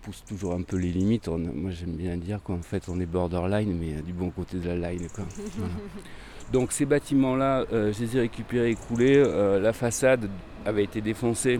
[0.03, 1.27] pousse toujours un peu les limites.
[1.27, 4.93] moi, j'aime bien dire qu'en fait, on est borderline, mais du bon côté de la
[4.93, 5.09] line.
[5.13, 5.25] Quoi.
[6.51, 9.15] Donc ces bâtiments-là, euh, je les récupérés, écroulés.
[9.15, 10.29] Euh, la façade
[10.65, 11.59] avait été défoncée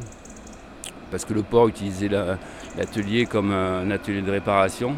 [1.09, 4.95] parce que le port utilisait l'atelier comme un atelier de réparation.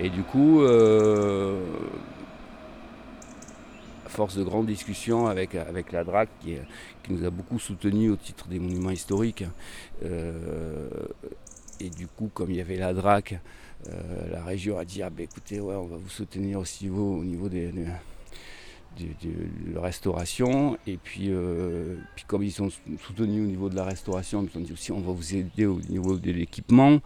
[0.00, 1.60] Et du coup, euh,
[4.06, 5.54] à force de grandes discussions avec,
[5.92, 6.56] la DRAC, qui,
[7.10, 9.44] nous a beaucoup soutenus au titre des monuments historiques,
[11.80, 13.40] et du coup, comme il y avait la DRAC,
[14.30, 17.48] la région a dit ah, ben, écoutez, ouais, on va vous soutenir aussi au niveau
[17.48, 17.72] des
[18.98, 20.78] de, restauration.
[20.86, 24.62] Et puis, euh, puis comme ils sont soutenus au niveau de la restauration, ils ont
[24.62, 27.00] dit aussi on va vous aider au niveau de l'équipement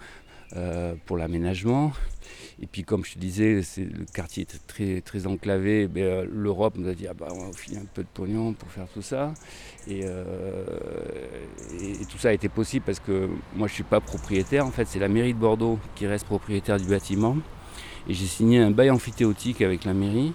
[0.57, 1.93] euh, pour l'aménagement.
[2.61, 5.89] Et puis comme je te disais, le quartier est très, très enclavé.
[5.97, 8.53] Euh, L'Europe nous a dit ah bah, on va vous filer un peu de pognon
[8.53, 9.33] pour faire tout ça.
[9.89, 14.67] Et, et, tout ça a été possible parce que moi je ne suis pas propriétaire.
[14.67, 17.37] En fait, c'est la mairie de Bordeaux qui reste propriétaire du bâtiment.
[18.09, 20.33] Et j'ai signé un bail amphithéotique avec la mairie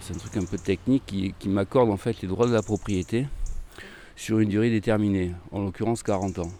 [0.00, 3.26] c'est un truc un peu technique qui, m'accorde en fait les droits de la propriété
[4.16, 6.52] sur une durée déterminée, en l'occurrence 40 ans.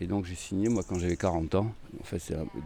[0.00, 1.72] Et donc j'ai signé moi quand j'avais 40 ans.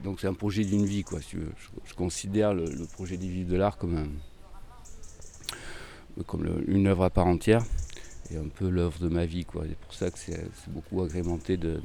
[0.04, 1.20] Donc c'est un projet d'une vie quoi.
[1.20, 4.08] Je, considère le, projet des vies de l'art comme,
[6.26, 7.62] comme une œuvre à part entière
[8.30, 9.64] et un peu l'œuvre de ma vie quoi.
[9.68, 11.80] C'est pour ça que c'est, beaucoup agrémenté de,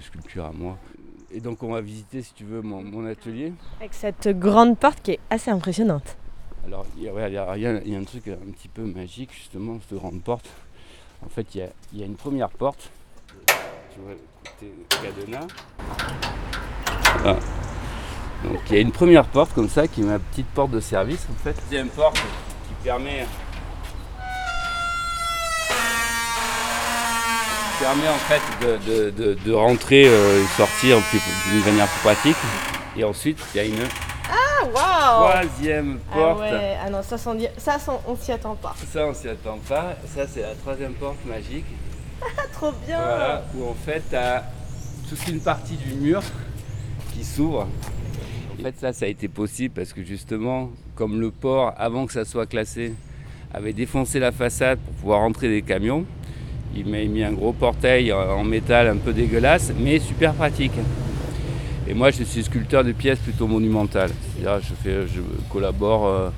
[0.00, 0.78] sculptures à moi.
[1.32, 3.52] Et donc on va visiter si tu veux mon atelier.
[3.78, 6.16] Avec cette grande porte qui est assez impressionnante.
[6.66, 10.46] Alors, il y, a, un truc un petit peu magique, justement, cette grande porte.
[11.24, 12.90] En fait, il y a, une première porte.
[13.46, 14.14] Tu vois,
[15.02, 15.46] cadenas.
[17.24, 17.36] Ah.
[18.44, 20.80] Donc, il y a une première porte comme ça, qui est ma petite porte de
[20.80, 21.56] service, en fait.
[21.64, 23.26] Deuxième porte qui permet
[27.80, 28.42] permet en fait
[29.46, 30.98] de, rentrer euh, et sortir
[31.50, 32.36] d'une manière plus pratique.
[32.96, 33.88] Et ensuite, il y a une
[34.30, 36.42] Troisième ah porte.
[36.44, 37.34] Ah ah non, ça, ça
[38.06, 38.74] on s'y attend pas.
[38.92, 39.96] Ça, on s'y attend pas.
[40.06, 41.64] Ça, c'est la troisième porte magique.
[42.52, 44.44] Trop bien Voilà, où en fait, tu as
[45.08, 46.22] toute une partie du mur
[47.14, 47.66] qui s'ouvre.
[48.58, 52.12] En fait, ça, ça a été possible parce que justement, comme le port, avant que
[52.12, 52.94] ça soit classé,
[53.52, 56.04] avait défoncé la façade pour pouvoir entrer des camions,
[56.74, 60.72] il m'a mis un gros portail en métal un peu dégueulasse, mais super pratique.
[61.90, 64.12] Et moi, je suis sculpteur de pièces plutôt monumentales.
[64.40, 66.30] Je, fais, je collabore euh,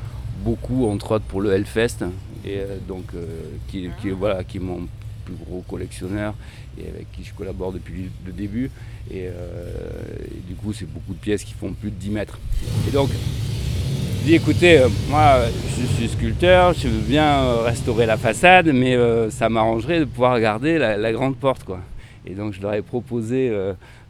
[0.42, 2.04] beaucoup, entre autres, pour le Hellfest,
[2.42, 3.26] et euh, donc, euh,
[3.68, 3.86] qui,
[4.18, 4.88] voilà, qui est mon
[5.26, 6.32] plus gros collectionneur
[6.78, 8.70] et avec qui je collabore depuis le début.
[9.10, 9.28] Et,
[10.48, 12.38] du coup, c'est beaucoup de pièces qui font plus de 10 mètres.
[12.88, 15.40] Et donc, je dis écoutez, moi
[15.78, 18.96] je suis sculpteur, je veux bien restaurer la façade, mais
[19.30, 21.62] ça m'arrangerait de pouvoir garder la, la, grande porte.
[21.64, 21.80] Quoi.
[22.26, 23.52] Et donc je leur ai proposé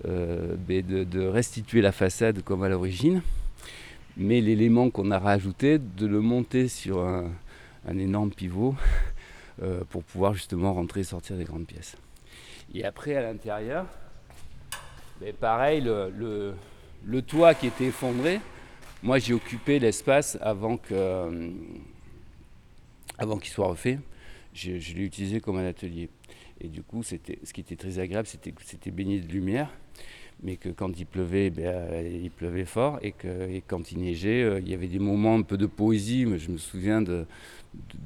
[0.07, 3.23] euh, de, de, restituer la façade comme à l'origine,
[4.17, 7.31] mais l'élément qu'on a rajouté, de le monter sur un,
[7.89, 8.75] énorme pivot
[9.91, 11.97] pour pouvoir justement rentrer et sortir des grandes pièces.
[12.75, 13.87] Et après à l'intérieur,
[15.21, 18.41] ben, pareil, le, toit qui était effondré,
[19.03, 21.51] moi, j'ai occupé l'espace avant euh,
[23.19, 23.99] avant qu'il soit refait.
[24.55, 26.09] Je l'ai utilisé comme un atelier.
[26.63, 29.69] Et du coup, c'était, ce qui était très agréable, c'était que c'était baigné de lumière,
[30.45, 34.43] mais que quand il pleuvait, ben, il pleuvait fort, et que et quand il neigeait,
[34.43, 36.25] euh, il y avait des moments un peu de poésie.
[36.25, 37.27] Mais je me souviens de,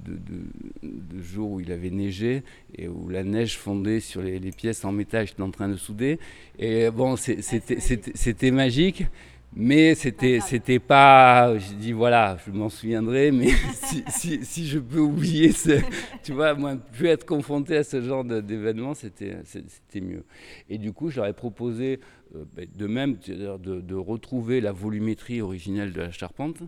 [0.07, 2.42] de, de, de, jours où il avait neigé
[2.77, 5.77] et où la neige fondait sur les, les pièces en métal j'étais en train de
[5.77, 6.19] souder.
[6.59, 9.05] Et bon, c'était, c'était, c'était magique.
[9.54, 11.56] Mais c'était, c'était pas.
[11.59, 15.80] Je dis voilà, je m'en souviendrai, mais si, si, si, je peux oublier, ce,
[16.22, 20.24] tu vois, moi, plus être confronté à ce genre d'événement, c'était, c'était mieux.
[20.68, 22.00] Et du coup, je leur ai proposé
[22.35, 22.44] euh,
[22.76, 26.59] de même de, de, retrouver la volumétrie originelle de la charpente,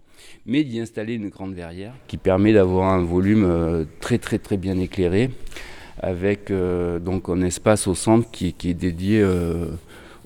[0.46, 4.56] mais d'y installer une grande verrière qui permet d'avoir un volume euh, très, très, très
[4.56, 5.30] bien éclairé,
[6.00, 9.22] avec euh, donc un espace au centre qui, qui est dédié.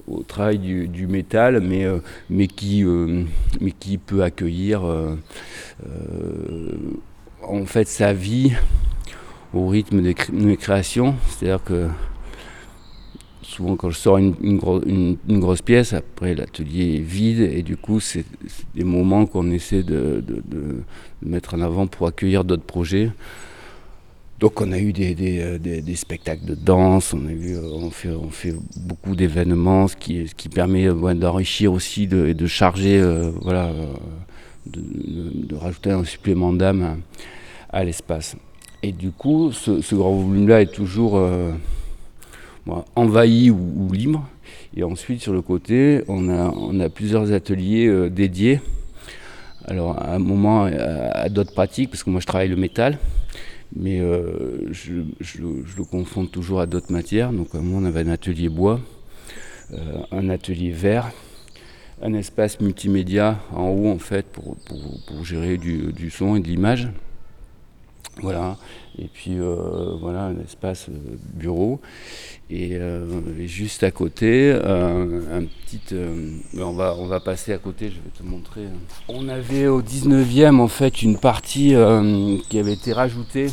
[0.09, 3.25] Au travail du, métal, mais, euh, mais, qui, euh,
[3.61, 5.15] mais qui peut accueillir euh,
[7.43, 8.53] en fait sa vie
[9.55, 11.15] au rythme des, cré des créations.
[11.29, 11.87] C'est-à-dire que
[13.43, 17.41] souvent quand je sors une, une, gros, une, une grosse pièce, après l'atelier est vide
[17.41, 18.25] et du coup c'est
[18.75, 20.25] des moments qu'on essaie de,
[21.23, 23.11] mettre en avant pour accueillir d'autres projets.
[24.43, 29.15] Donc on a eu des, des, spectacles de danse, on, a eu, on, fait, beaucoup
[29.15, 33.31] d'événements, ce qui, permet ouais, d'enrichir aussi, de, de charger, euh,
[34.67, 37.03] de, rajouter un supplément d'âme
[37.71, 38.35] à, l'espace.
[38.83, 41.53] Et du coup, ce, grand volume-là est toujours euh,
[42.97, 44.29] envahi ou, libre.
[44.77, 48.61] Et ensuite, sur le côté, on a, plusieurs ateliers euh, dédiés.
[49.67, 52.99] Alors, à un moment, à d'autres pratiques, parce que moi, je travaille le métal
[53.75, 54.93] mais euh, je,
[55.41, 57.33] le confonds toujours à d'autres matières.
[57.33, 58.81] Donc, moi, on avait un atelier bois,
[59.73, 59.79] euh,
[60.11, 61.11] un atelier verre,
[62.03, 64.57] un espace multimédia en haut, en fait, pour,
[65.25, 66.89] gérer du, son et de l'image.
[68.21, 68.59] Voilà.
[68.99, 70.89] Et puis, euh, voilà, un espace
[71.35, 71.81] bureau.
[72.51, 75.81] Et, et, juste à côté, un petit.
[76.59, 78.67] on, va, on va passer à côté, je vais te montrer.
[79.09, 81.75] On avait au 19e, en fait, une partie
[82.51, 83.49] qui avait été rajoutée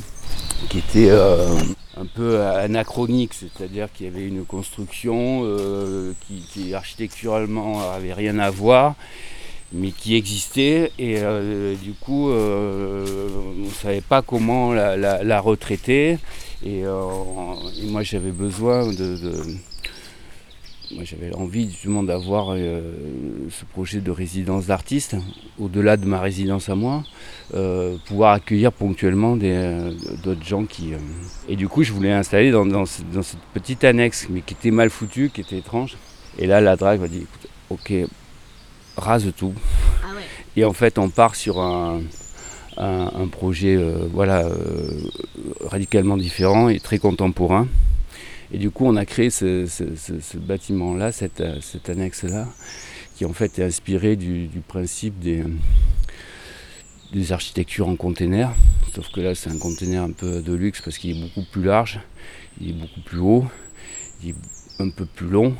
[0.67, 1.57] qui était euh,
[1.97, 8.39] un peu anachronique, c'est-à-dire qu'il y avait une construction euh, qui, qui, architecturalement avait rien
[8.39, 8.95] à voir,
[9.71, 13.05] mais qui existait et euh, du coup euh,
[13.57, 16.17] on ne savait pas comment la, retraiter
[16.65, 17.03] et, euh,
[17.81, 19.17] et moi j'avais besoin de,
[20.91, 25.15] moi j'avais envie justement d'avoir ce projet de résidence d'artiste
[25.59, 27.03] au-delà de ma résidence à moi
[28.07, 30.93] pouvoir accueillir ponctuellement d'autres gens qui
[31.47, 34.71] et du coup je voulais installer dans, dans, dans, cette petite annexe mais qui était
[34.71, 35.95] mal foutue qui était étrange.
[36.39, 38.09] Et là la drague m'a dit écoute, ok
[38.99, 39.53] rase tout
[40.03, 40.21] ah ouais.
[40.55, 42.01] et en fait on part sur un
[42.77, 43.77] un, un projet
[44.13, 44.47] voilà
[45.65, 47.67] radicalement différent et très contemporain
[48.51, 52.47] et du coup, on a créé ce, ce, ce, ce bâtiment-là, cette, cette annexe-là,
[53.15, 55.43] qui en fait est inspiré du, du principe des,
[57.13, 58.51] des, architectures en container.
[58.95, 61.63] Sauf que là, c'est un container un peu de luxe parce qu'il est beaucoup plus
[61.63, 61.99] large,
[62.59, 63.45] il est beaucoup plus haut,
[64.23, 64.35] il est
[64.79, 65.55] un peu plus long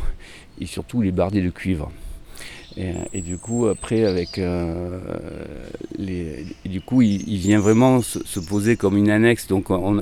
[0.59, 1.91] et surtout, il est bardé de cuivre.
[2.77, 4.99] Et, et, du coup, après, avec euh,
[5.97, 9.47] les, du coup, il, vient vraiment se, se, poser comme une annexe.
[9.47, 10.01] Donc, on,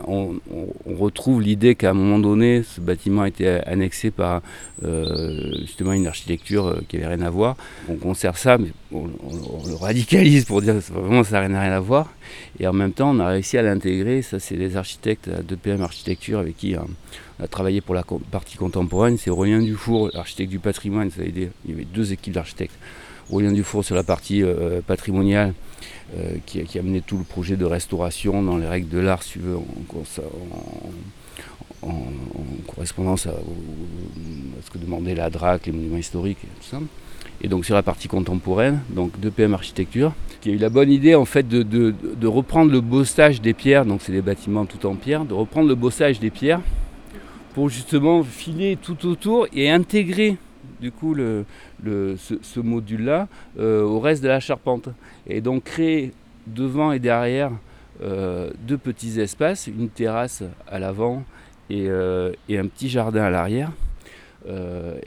[0.85, 4.41] retrouve l'idée qu'à un moment donné, ce bâtiment a été annexé par
[4.83, 7.55] euh, justement une architecture euh, qui n'avait rien à voir.
[7.87, 11.79] On conserve ça, mais on, le radicalise pour dire que vraiment ça n'a rien à
[11.79, 12.11] voir.
[12.59, 14.21] Et en même temps, on a réussi à l'intégrer.
[14.21, 16.87] Ça, c'est les architectes de PM Architecture avec qui on
[17.39, 21.49] a travaillé pour la partie contemporaine, c'est Aurélien Dufour, l'architecte du patrimoine, ça a aidé.
[21.65, 22.75] Il y avait deux équipes d'architectes.
[23.29, 24.43] Aurélien Dufour sur la partie
[24.87, 25.53] patrimoniale,
[26.45, 29.39] qui, a amené tout le projet de restauration dans les règles de l'art, si tu
[29.39, 29.57] veux,
[31.83, 32.03] en,
[32.67, 33.33] correspondance à,
[34.63, 36.79] ce que demandait la DRAC, les monuments historiques et tout ça.
[37.41, 40.91] Et donc sur la partie contemporaine, donc de PM Architecture, qui a eu la bonne
[40.91, 44.95] idée en fait de, reprendre le bossage des pierres, donc c'est des bâtiments tout en
[44.95, 46.61] pierre, de reprendre le bossage des pierres
[47.57, 50.37] pour justement filer tout autour et intégrer
[50.79, 51.43] du coup le,
[51.83, 54.89] ce, module-là euh, au reste de la charpente.
[55.25, 56.13] Et donc créer
[56.45, 57.51] devant et derrière
[58.03, 61.23] euh, deux petits espaces, une terrasse à l'avant
[61.71, 63.71] et, euh, un petit jardin à l'arrière.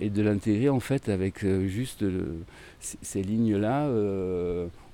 [0.00, 2.04] et de l'intégrer en fait avec juste
[2.80, 3.88] ces lignes-là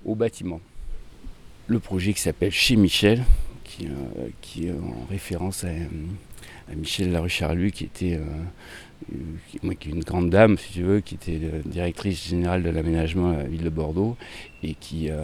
[0.05, 0.61] au bâtiment.
[1.69, 3.25] Le projet qui s'appelle Chez Michel,
[3.65, 3.89] qui,
[4.43, 5.71] qui est en référence à,
[6.75, 8.19] Michel Larue-Charlu, qui était
[9.13, 13.37] euh, est une grande dame, si tu veux, qui était directrice générale de l'aménagement à
[13.37, 14.17] la ville de Bordeaux
[14.63, 15.17] et qui a,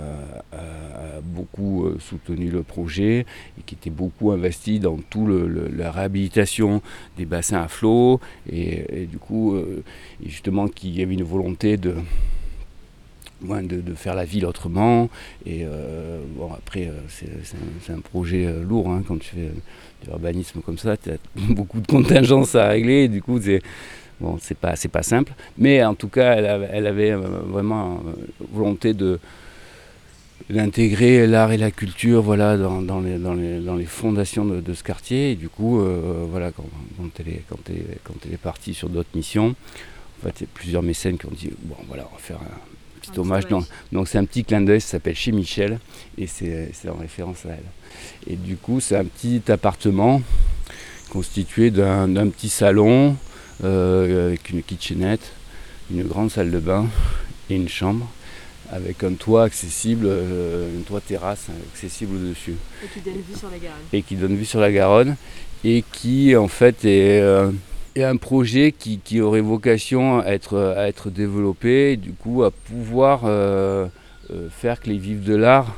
[1.24, 3.26] beaucoup euh, soutenu le projet
[3.58, 6.82] et qui était beaucoup investi dans tout la réhabilitation
[7.16, 9.82] des bassins à flot et, du coup, euh,
[10.24, 11.94] justement, qu'il y avait une volonté de
[13.96, 15.08] faire la ville autrement.
[15.46, 15.64] Et
[16.56, 19.50] après, c'est un, projet lourd hein, quand tu fais
[20.06, 21.16] l'urbanisme comme ça, tu as
[21.50, 23.62] beaucoup de contingences à régler, du coup, c'est
[24.20, 25.32] bon, pas, pas simple.
[25.58, 28.12] Mais en tout cas, elle, avait, euh, vraiment euh,
[28.52, 29.18] volonté de
[30.50, 34.74] d'intégrer l'art et la culture voilà, dans, dans, les, dans, les, dans les, fondations de,
[34.74, 35.30] ce quartier.
[35.30, 36.66] Et du coup, euh, voilà, quand,
[36.98, 39.54] quand, elle est, quand, elle, quand elle est partie sur d'autres missions,
[40.20, 42.38] en fait, il y a plusieurs mécènes qui ont dit bon, voilà, on va faire
[42.38, 42.71] un,
[43.02, 43.44] petit hommage.
[43.46, 45.78] Donc c'est un petit clin d'œil, ça s'appelle Chez Michel
[46.16, 48.32] et c'est en référence à elle.
[48.32, 50.22] Et du coup, c'est un petit appartement
[51.10, 53.16] constitué d'un petit salon
[53.64, 55.32] euh, avec une kitchenette,
[55.90, 56.86] une grande salle de bain
[57.50, 58.08] et une chambre
[58.70, 62.54] avec un toit accessible, euh, une toit terrasse accessible au-dessus.
[62.82, 63.82] Et qui donne vue sur la Garonne.
[63.92, 65.16] Et qui donne vue sur la Garonne
[65.64, 67.50] et qui en fait est euh,
[67.94, 72.42] et un projet qui, qui, aurait vocation à être, à être développé, et du coup
[72.42, 73.86] à pouvoir euh,
[74.30, 75.74] euh, faire que les vifs de l'art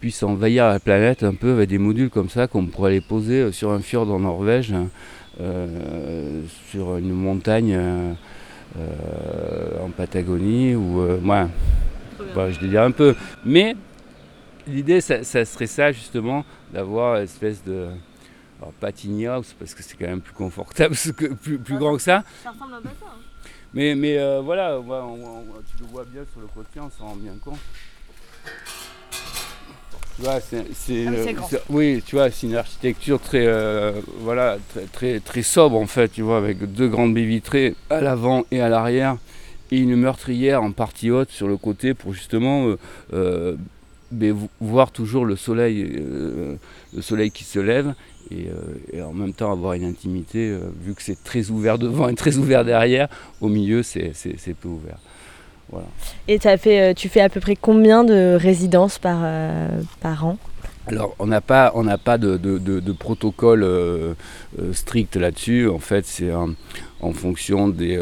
[0.00, 3.40] puissent envahir la planète un peu avec des modules comme ça qu'on pourrait les poser
[3.40, 4.74] euh, sur un fjord en Norvège,
[6.70, 7.76] sur une montagne
[8.76, 11.48] en Patagonie ou moi,
[12.36, 13.14] je vais dire un peu.
[13.44, 13.74] Mais
[14.68, 17.88] l'idée, ça, ça, serait ça justement, d'avoir une espèce de
[18.62, 20.94] alors pas tiny house parce que c'est quand même plus confortable,
[21.42, 22.22] plus, plus grand que ça.
[22.44, 23.06] Ça ressemble un à ça.
[23.06, 23.18] Hein.
[23.74, 27.34] Mais, mais euh, voilà, tu le vois bien sur le côté, on s'en rend bien
[27.42, 27.58] compte.
[30.16, 35.20] Tu vois, c'est, ah, oui, tu vois, c'est une architecture très, euh, voilà, très, très,
[35.20, 38.68] très, sobre en fait, tu vois, avec deux grandes baies vitrées à l'avant et à
[38.68, 39.16] l'arrière,
[39.70, 42.76] et une meurtrière en partie haute sur le côté pour justement
[43.14, 43.56] euh,
[44.60, 47.94] voir toujours le soleil, le soleil qui se lève
[48.30, 48.52] euh,
[48.92, 52.14] et, en même temps avoir une intimité, euh, vu que c'est très ouvert devant et
[52.14, 53.08] très ouvert derrière,
[53.40, 54.12] au milieu c'est
[54.60, 54.98] peu ouvert.
[55.70, 55.86] Voilà.
[56.28, 59.26] Et as fait, euh, tu fais à peu près combien de résidences par,
[60.00, 60.38] par an?
[60.88, 63.64] Alors, on n'a pas, on pas de, de, de, protocole
[64.72, 65.68] strict là-dessus.
[65.68, 67.96] En fait, c'est en fonction des,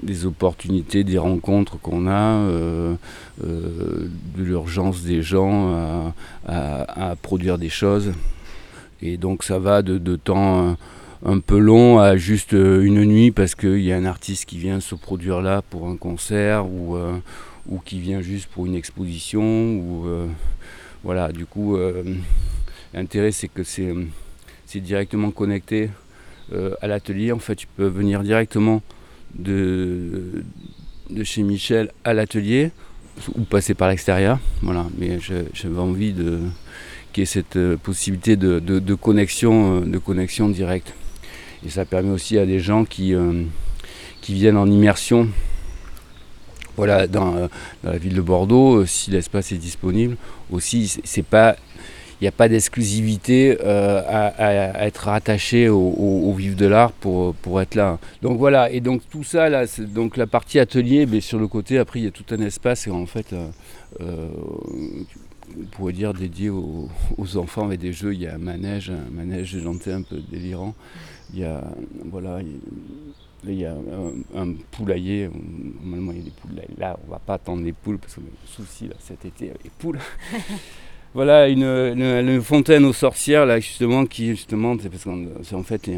[0.00, 2.96] des, opportunités, des rencontres qu'on a, de
[4.36, 6.12] l'urgence des gens
[6.46, 8.12] à, à, produire des choses.
[9.02, 10.72] Et donc ça va de, temps euh,
[11.24, 14.58] un peu long à juste euh, une nuit parce qu'il y a un artiste qui
[14.58, 17.16] vient se produire là pour un concert ou, euh,
[17.68, 19.42] ou qui vient juste pour une exposition.
[19.42, 20.06] Ou,
[21.02, 21.76] voilà, du coup,
[22.94, 23.94] l'intérêt c'est que c'est,
[24.80, 25.90] directement connecté
[26.80, 27.30] à l'atelier.
[27.30, 28.82] En fait, tu peux venir directement
[29.34, 30.44] de,
[31.10, 32.70] de chez Michel à l'atelier
[33.34, 34.38] ou passer par l'extérieur.
[34.62, 36.40] Voilà, mais j'avais envie de
[37.14, 40.92] qui est cette euh, possibilité de, connexion, euh, de connexion directe.
[41.64, 43.44] Et ça permet aussi à des gens qui, euh,
[44.28, 45.28] viennent en immersion
[46.76, 47.48] voilà, dans,
[47.84, 50.16] la ville de Bordeaux, si l'espace est disponible.
[50.50, 51.56] Aussi, c'est pas,
[52.20, 57.76] il n'y a pas d'exclusivité à, être rattaché au, vif de l'art pour, pour être
[57.76, 57.98] là.
[58.22, 61.78] Donc voilà, et donc tout ça, là, donc la partie atelier, mais sur le côté,
[61.78, 63.32] après, il y a tout un espace et en fait,
[65.58, 66.88] on pourrait dire dédié aux,
[67.36, 68.14] enfants avec des jeux.
[68.14, 70.74] Il y a un manège, un manège janté un peu délirant.
[71.32, 71.64] Il y a,
[72.04, 72.40] voilà,
[73.46, 73.74] il y a
[74.36, 75.28] un, poulailler.
[75.82, 76.60] Normalement, il y a des poules.
[76.78, 79.50] Là, on va pas attendre les poules parce qu'on a un souci là, cet été
[79.50, 79.98] avec les poules.
[81.14, 85.10] voilà, une, fontaine aux sorcières là justement qui justement, c'est parce que
[85.42, 85.88] c'est en fait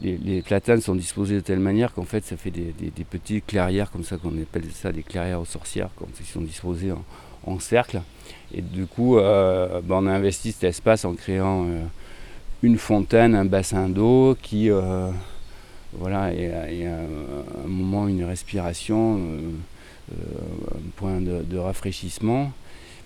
[0.00, 2.72] les, platanes sont disposés de telle manière qu'en fait ça fait des,
[3.10, 6.92] petites clairières comme ça qu'on appelle ça des clairières aux sorcières quand ils sont disposés
[7.44, 8.00] en, cercle.
[8.54, 11.82] Et du coup, euh, ben, on a investi cet espace en créant euh,
[12.62, 15.10] une fontaine, un bassin d'eau qui, euh,
[15.94, 19.20] voilà, et, un, moment, une respiration,
[20.10, 22.52] un point de, rafraîchissement,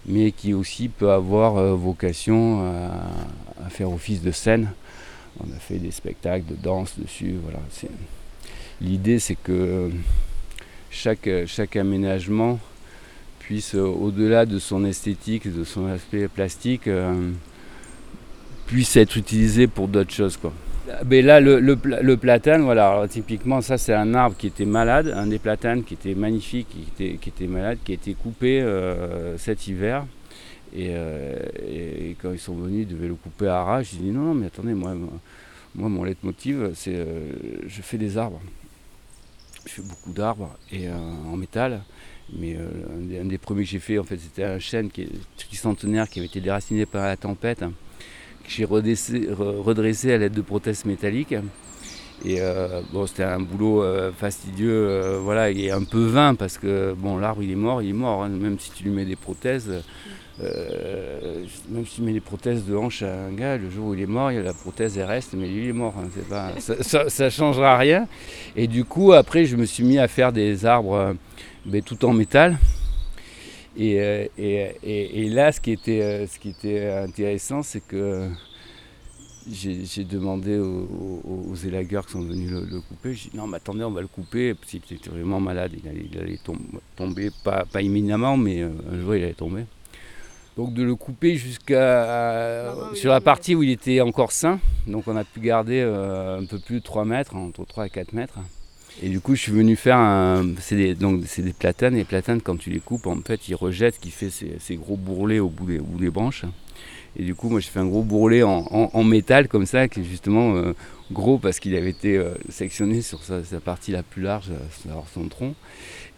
[0.06, 2.62] mais qui aussi peut avoir vocation
[3.64, 4.68] à faire office de scène
[5.40, 7.34] on a fait des spectacles de danse dessus.
[7.42, 7.58] Voilà.
[8.80, 9.90] L'idée, c'est que
[10.90, 12.58] chaque, chaque aménagement
[13.46, 17.30] puisse, euh, au-delà de son esthétique, de son aspect plastique, euh,
[18.66, 20.36] puisse être utilisé pour d'autres choses.
[20.36, 20.52] Quoi.
[21.08, 25.38] Mais là, le, platane, voilà, typiquement, ça c'est un arbre qui était malade, un des
[25.38, 26.66] platanes qui était magnifique,
[26.96, 30.04] qui était, malade, qui a été coupé euh, cet hiver.
[30.76, 33.90] Et, quand ils sont venus, ils devaient le couper à rage.
[33.92, 34.92] J'ai dit non, non, mais attendez, moi,
[35.74, 37.30] moi mon leitmotiv, c'est euh,
[37.66, 38.40] je fais des arbres.
[39.66, 41.80] Je fais beaucoup d'arbres et en métal.
[42.32, 42.56] Mais
[43.20, 46.18] un des, premiers que j'ai fait, en fait, c'était un chêne qui est centenaire qui
[46.18, 51.36] avait été déraciné par la tempête, que j'ai redressé, à l'aide de prothèses métalliques.
[52.24, 52.40] Et
[52.92, 53.84] bon, c'était un boulot
[54.18, 57.92] fastidieux, voilà, et un peu vain parce que bon, l'arbre il est mort, il est
[57.92, 58.24] mort.
[58.24, 58.28] Hein.
[58.28, 59.70] même si tu lui mets des prothèses,
[60.42, 63.94] euh, même si tu mets des prothèses de hanche à un gars, le jour où
[63.94, 65.94] il est mort, la prothèse elle reste, mais lui il est mort.
[65.98, 68.06] Hein, ça, ne changera rien.
[68.54, 71.12] Et du coup, après, je me suis mis à faire des arbres euh,
[71.66, 72.58] mais tout en métal.
[73.78, 78.28] Euh, et, et, là, ce qui était, ce qui était intéressant, c'est que
[79.50, 83.14] j'ai demandé aux, élagueurs qui sont venus le, couper.
[83.14, 84.54] J'ai dit non, mais attendez, on va le couper.
[84.54, 85.72] Parce qu'il était vraiment malade.
[85.74, 86.38] Il allait,
[86.96, 89.64] tomber, pas, pas imminemment, mais un jour il allait tomber.
[90.56, 94.58] Donc de le couper jusqu'à sur la partie où il était encore sain.
[94.86, 97.90] Donc on a pu garder euh, un peu plus de 3 mètres, entre 3 et
[97.90, 98.38] 4 mètres.
[99.02, 100.54] Et du coup je suis venu faire un.
[100.60, 101.94] C'est des, donc c'est des platanes.
[101.94, 104.96] Et les platanes quand tu les coupes en fait ils rejettent, qui fait ces, gros
[104.96, 106.44] bourrelets au bout, des, branches.
[107.18, 110.04] Et du coup moi j'ai fait un gros bourrelet en, métal comme ça, qui est
[110.04, 110.74] justement euh,
[111.12, 114.50] gros parce qu'il avait été euh, sectionné sur sa, partie la plus large,
[114.82, 115.54] sur son tronc.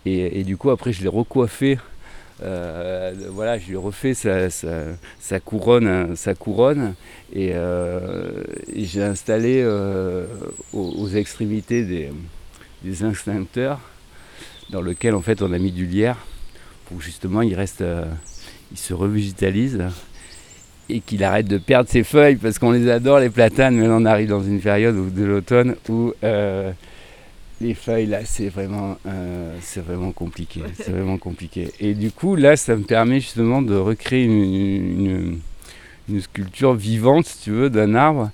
[0.07, 1.79] Et, et, du coup après je l'ai recoiffé
[2.43, 6.95] euh, voilà, je lui ai refait sa, couronne, sa couronne
[7.33, 10.27] et, euh, j'ai installé euh,
[10.73, 12.11] aux, extrémités des,
[12.83, 13.81] des, instincteurs
[14.71, 16.17] dans lequel en fait on a mis du lierre
[16.87, 17.85] pour justement il reste,
[18.73, 19.85] il se revigitalise
[20.89, 23.97] et qu'il arrête de perdre ses feuilles parce qu'on les adore les platanes, mais là
[23.99, 26.13] on arrive dans une période de l'automne où
[27.61, 30.61] les feuilles là c'est vraiment euh, c'est vraiment compliqué.
[30.77, 31.71] C'est vraiment compliqué.
[31.81, 35.41] Et du coup là ça me permet justement de recréer une,
[36.09, 38.31] une, sculpture vivante si tu veux d'un arbre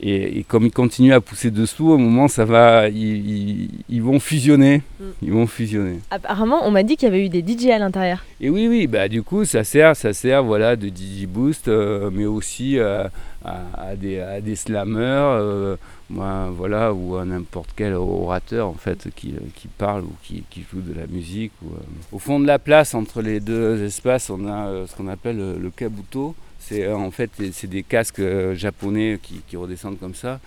[0.00, 4.82] et, comme ils continuent à pousser dessous, au moment ça va, ils, vont fusionner.
[5.00, 5.04] Mm.
[5.22, 5.98] Ils vont fusionner.
[6.10, 8.24] Apparemment, on m'a dit qu'il y avait eu des DJ à l'intérieur.
[8.40, 12.10] Et oui, oui, bah du coup, ça sert, ça sert, voilà, de DJ boost, euh,
[12.12, 13.04] mais aussi euh,
[13.44, 15.76] à, des, à des slammers, euh,
[16.10, 20.80] voilà, ou à n'importe quel orateur en fait qui, qui parle ou qui, qui, joue
[20.80, 21.52] de la musique.
[21.64, 21.70] Ou,
[22.12, 25.70] Au fond de la place, entre les deux espaces, on a ce qu'on appelle le
[25.70, 26.36] kabuto.
[26.68, 30.38] C'est euh, en fait c'est des casques euh, japonais qui, redescendent comme ça,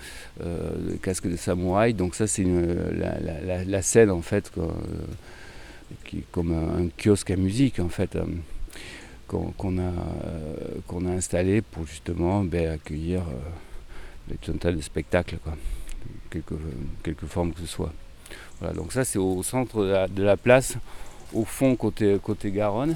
[0.44, 1.94] euh, des casques de samouraï.
[1.94, 4.52] Donc ça c'est la, scène en fait
[6.06, 8.18] qui est comme un, kiosque à musique en fait
[9.28, 13.24] qu'on a a installé pour justement ben, accueillir
[14.42, 15.38] tout un tas de spectacles
[16.30, 16.54] quelque,
[17.04, 17.92] quelque forme que ce soit.
[18.60, 20.78] Voilà, donc ça c'est au centre de la, de la, place,
[21.34, 22.96] au fond côté, côté Garonne.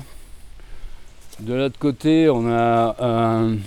[1.42, 3.58] De l'autre côté, on a un,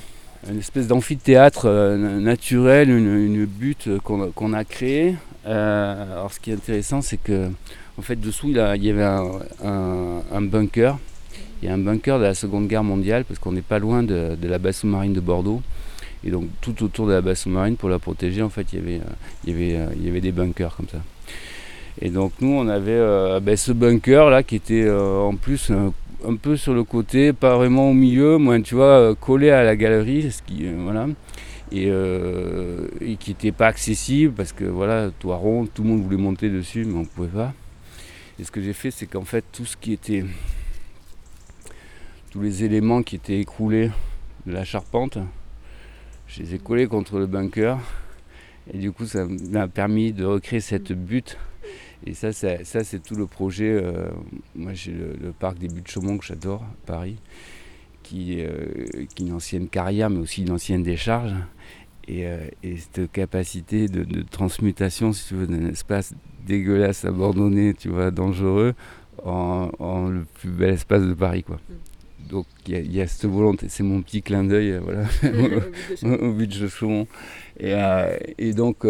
[0.50, 5.16] une espèce d'amphithéâtre euh, naturel, une, butte qu'on a créée.
[5.46, 7.48] Euh, alors ce qui est intéressant, c'est que
[7.98, 10.98] en fait dessous il, y avait un, bunker.
[11.60, 14.02] Il y a un bunker de la Seconde Guerre mondiale parce qu'on n'est pas loin
[14.02, 15.60] de, la base sous-marine de Bordeaux.
[16.24, 19.00] Et donc tout autour de la base sous-marine, pour la protéger, en fait, il
[19.46, 20.98] y avait, avait des bunkers comme ça.
[22.00, 25.70] Et donc nous, on avait euh, ben, ce bunker là qui était en plus
[26.26, 29.62] un peu sur le côté, pas vraiment au milieu, moi tu vois, euh, collé à
[29.62, 30.28] la galerie,
[30.60, 31.06] euh, voilà,
[31.74, 36.16] euh, et, qui n'était pas accessible parce que voilà, toit rond, tout le monde voulait
[36.16, 37.52] monter dessus, mais on ne pouvait pas.
[38.38, 40.24] Et ce que j'ai fait, c'est qu'en fait, tout ce qui était,
[42.30, 43.90] tous les éléments qui étaient écroulés
[44.46, 45.18] de la charpente,
[46.26, 47.78] je les ai collés contre le bunker.
[48.72, 51.38] Et du coup, ça m'a permis de recréer cette butte
[52.06, 53.70] et ça, ça, c'est tout le projet.
[53.70, 54.08] Euh,
[54.54, 57.16] moi, j'ai le, parc des Buttes de Chaumont que j'adore, Paris,
[58.02, 61.34] qui, euh, qui est une ancienne carrière, mais aussi une ancienne décharge.
[62.06, 62.26] Et,
[62.62, 66.14] cette capacité de, transmutation, si tu veux, d'un espace
[66.46, 68.74] dégueulasse, abandonné, tu vois, dangereux,
[69.24, 71.56] en, le plus bel espace de Paris, quoi.
[71.56, 71.74] Mm.
[72.30, 75.04] Donc il y, a cette volonté, c'est mon petit clin d'œil, voilà,
[76.20, 77.06] au but de Chaumont.
[77.58, 77.74] Et,
[78.36, 78.84] et donc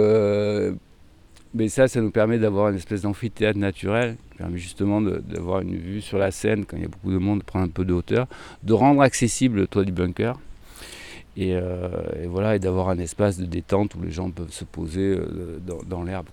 [1.55, 5.77] mais ça, ça nous permet d'avoir une espèce d'amphithéâtre naturel, qui permet justement d'avoir une
[5.77, 7.85] vue sur la scène quand il y a beaucoup de monde, de prendre un peu
[7.85, 8.27] de hauteur,
[8.63, 10.39] de rendre accessible le toit du bunker.
[11.37, 11.89] Et, euh,
[12.27, 16.03] voilà, et d'avoir un espace de détente où les gens peuvent se poser euh, dans,
[16.03, 16.27] l'herbe.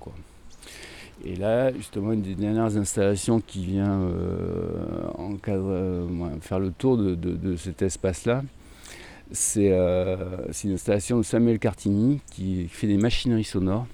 [1.24, 4.80] Et là, justement, une des dernières installations qui vient euh,
[6.42, 8.44] faire le tour de, de cet espace-là,
[9.32, 13.88] c'est une installation de Samuel Cartini qui fait des machineries sonores.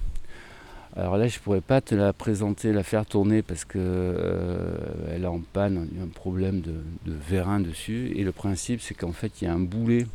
[0.94, 5.16] Alors là, je ne pourrais pas te la présenter, la faire tourner parce qu'elle euh,
[5.16, 6.74] est en panne, il y a un problème de,
[7.06, 8.12] vérin dessus.
[8.14, 10.06] Et le principe, c'est qu'en fait, il y a un boulet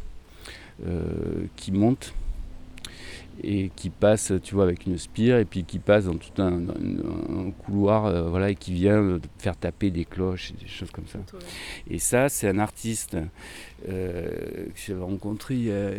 [0.86, 2.13] euh, qui monte
[3.43, 6.61] et qui passe, tu vois, avec une spire et puis qui passe dans tout un,
[7.65, 11.19] couloir, euh, voilà, et qui vient faire taper des cloches et des choses comme ça.
[11.89, 13.17] Et ça, c'est un artiste
[13.84, 13.91] que
[14.75, 15.91] j'avais rencontré il y a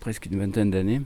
[0.00, 1.02] presque une vingtaine d'années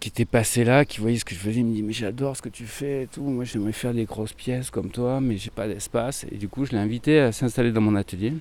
[0.00, 2.36] qui était passé là, qui voyait ce que je faisais, il me dit mais j'adore
[2.36, 5.36] ce que tu fais et tout, moi j'aimerais faire des grosses pièces comme toi, mais
[5.36, 6.24] j'ai pas d'espace.
[6.32, 8.32] Et du coup je l'ai invité à s'installer dans mon atelier.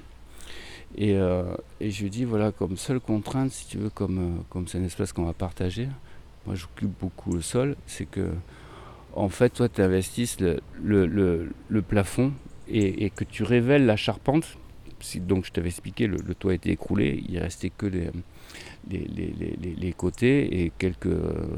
[0.98, 1.44] Et, euh,
[1.80, 4.80] et, je lui dit voilà comme seule contrainte, si tu veux, comme euh, comme c'est
[4.80, 5.88] un espace qu'on va partager,
[6.46, 8.32] moi j'occupe beaucoup le sol, c'est que
[9.14, 12.32] en fait toi tu investisses le, le, le, plafond
[12.68, 14.58] et, et, que tu révèles la charpente.
[15.22, 18.10] Donc je t'avais expliqué, le, toit été écroulé, il restait que les
[18.90, 21.08] les, côtés et quelques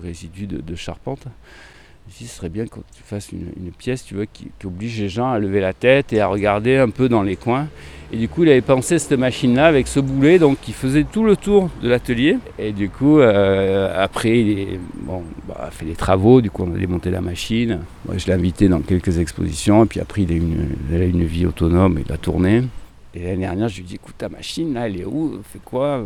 [0.04, 1.24] résidus de, charpente.
[2.10, 5.32] Ici, ce serait bien que tu fasses une, pièce tu vois, qui, oblige les gens
[5.32, 7.68] à lever la tête et à regarder un peu dans les coins.
[8.12, 11.24] Et du coup, il avait pensé cette machine-là avec ce boulet donc, qui faisait tout
[11.24, 12.38] le tour de l'atelier.
[12.60, 16.42] Et du coup, euh, après, il bon, bah, a fait des travaux.
[16.42, 17.80] Du coup, on a démonté la machine.
[18.06, 19.86] Moi, je l'ai invité dans quelques expositions.
[19.86, 22.02] Et puis après, il a, une, une vie autonome.
[22.06, 22.64] Il a tourné.
[23.14, 25.42] Et l'année dernière, je lui dis écoute, ta machine, là, elle est où?
[25.44, 26.02] Fait quoi?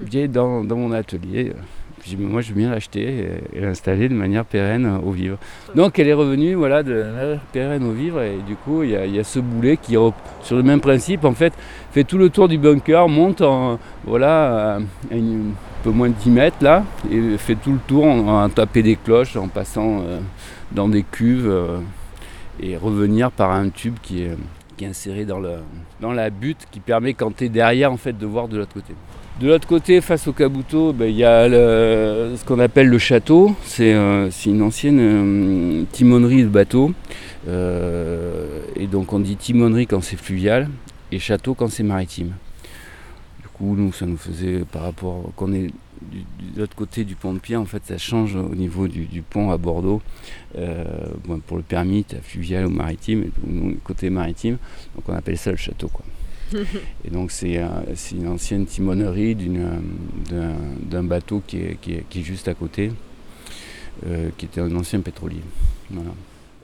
[0.00, 1.52] Viens dans, dans mon atelier.
[2.00, 5.36] Puis moi, je veux bien l'acheter et, l'installer de manière pérenne au vivre.
[5.74, 8.22] Donc, elle est revenue voilà, de manière pérenne au vivre.
[8.22, 9.96] Et du coup, il y, a ce boulet qui,
[10.42, 11.52] sur le même principe, en fait,
[11.92, 14.78] fait tout le tour du bunker, monte en, voilà,
[15.12, 15.20] un
[15.82, 18.96] peu moins de 10 mètres là, et fait tout le tour en, en tapant des
[18.96, 20.20] cloches, en passant euh,
[20.72, 21.78] dans des cuves, euh,
[22.62, 24.36] et revenir par un tube qui est
[24.86, 25.58] inséré dans, le,
[26.00, 28.74] dans la butte qui permet quand tu es derrière en fait de voir de l'autre
[28.74, 28.94] côté.
[29.40, 33.54] De l'autre côté, face au Kabuto, ben, il y a ce qu'on appelle le château.
[33.64, 36.92] C'est euh, une ancienne euh, timonerie de bateau.
[37.48, 40.68] Euh, et donc on dit timonerie quand c'est fluvial
[41.10, 42.32] et château quand c'est maritime.
[43.40, 45.70] Du coup, nous, ça nous faisait par rapport qu'on est
[46.02, 49.50] de l'autre côté du pont de Pierre, en fait, ça change au niveau du, pont
[49.50, 50.00] à Bordeaux.
[50.58, 50.84] Euh,
[51.46, 53.30] pour le permis, tu as fluvial ou maritime,
[53.84, 54.58] côté maritime,
[54.94, 55.88] donc on appelle ça le château.
[55.88, 56.04] Quoi.
[57.04, 57.60] et donc c'est
[58.12, 62.92] une ancienne timonerie d'un bateau qui est, qui, est, juste à côté,
[64.06, 65.42] euh, qui était un ancien pétrolier.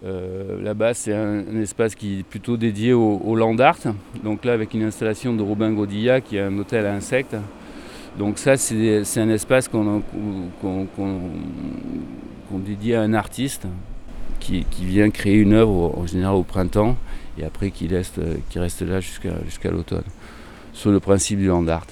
[0.04, 3.78] Euh, là-bas, c'est un, espace qui est plutôt dédié au, au land art.
[4.24, 7.36] Donc là, avec une installation de Robin Godilla, qui est un hôtel à insectes.
[8.18, 10.02] Donc ça, c'est un espace qu'on
[12.52, 13.66] dédie à un artiste
[14.40, 16.96] qui, vient créer une œuvre en général au printemps
[17.38, 18.18] et après qui, reste
[18.82, 20.04] là jusqu'à l'automne,
[20.72, 21.86] sur le principe du land art.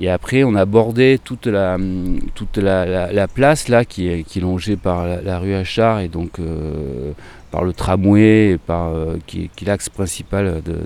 [0.00, 5.38] Et après, on a bordé toute la, la, place là qui est, longée par la,
[5.40, 7.12] rue Achard et donc euh,
[7.50, 10.76] par le tramway et par, euh, qui, est l'axe principal de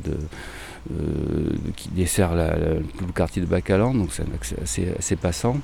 [1.77, 4.25] qui dessert le quartier de Bacalan, donc c'est
[4.63, 5.57] assez, assez, passant.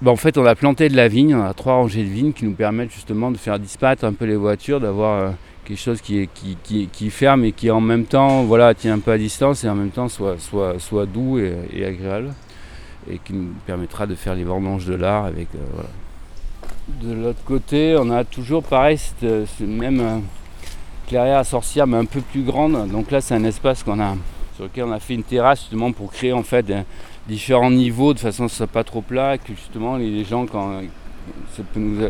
[0.00, 2.32] Ben, en fait, on a planté de la vigne, on a trois rangées de vignes
[2.32, 5.30] qui nous permettent justement de faire disparaître un peu les voitures, d'avoir euh,
[5.64, 9.62] quelque chose qui, ferme et qui en même temps voilà, tient un peu à distance
[9.62, 12.32] et en même temps soit, soit, soit doux et, agréable
[13.10, 17.96] et qui nous permettra de faire les vendanges de l'art avec euh, De l'autre côté,
[17.98, 20.22] on a toujours pareil, ce même
[21.06, 22.88] clairière à sorcière mais un peu plus grande.
[22.90, 24.16] Donc là, c'est un espace qu'on a
[24.78, 26.72] on a fait une terrasse justement pour créer en fait
[27.28, 30.80] différents niveaux de façon à ce soit pas trop plat, que justement les gens quand
[31.56, 32.08] ça peut nous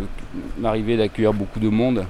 [0.65, 2.07] arriver d'accueillir beaucoup de monde,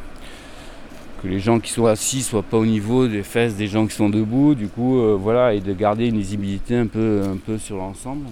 [1.23, 3.95] que les gens qui sont assis soient pas au niveau des fesses des gens qui
[3.95, 7.23] sont debout, du coup euh, voilà, et de garder une visibilité un peu,
[7.59, 8.27] sur l'ensemble.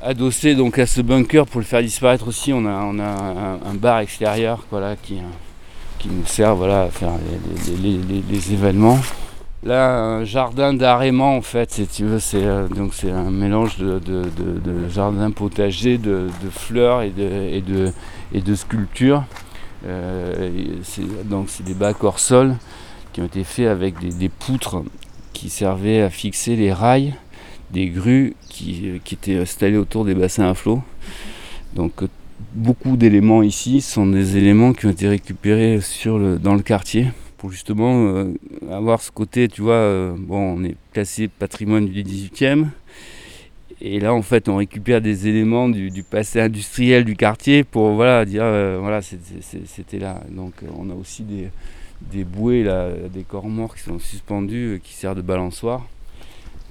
[0.00, 4.64] Adossé donc à ce bunker pour le faire disparaître aussi, on a, un, bar extérieur
[4.70, 5.18] voilà, qui,
[6.06, 7.10] nous sert voilà, à faire
[7.82, 8.98] les événements.
[9.64, 13.98] Là, un jardin d'arrêment, en fait, tu veux, c'est euh, donc c'est un mélange de,
[13.98, 17.92] de, de- de jardin potager, de, fleurs et de,
[18.32, 19.24] et et sculptures.
[19.86, 20.50] Euh,
[21.24, 22.54] donc c'est des bacs hors sol
[23.12, 24.82] qui ont été faits avec des, poutres
[25.32, 27.14] qui servaient à fixer les rails
[27.72, 30.82] des grues qui, euh, qui étaient installées autour des bassins à flot.
[31.74, 31.92] Donc
[32.54, 37.08] beaucoup d'éléments ici sont des éléments qui ont été récupérés sur le, dans le quartier
[37.38, 38.34] pour justement euh,
[38.70, 42.66] avoir ce côté, tu vois, euh, bon, on est classé patrimoine du 18e.
[43.80, 48.24] Et là, en fait, on récupère des éléments du, passé industriel du quartier pour voilà,
[48.24, 50.20] dire, euh, voilà, c'était là.
[50.30, 51.48] Donc, on a aussi des,
[52.00, 55.86] des bouées, là, des corps morts qui sont suspendus, qui servent de balançoire.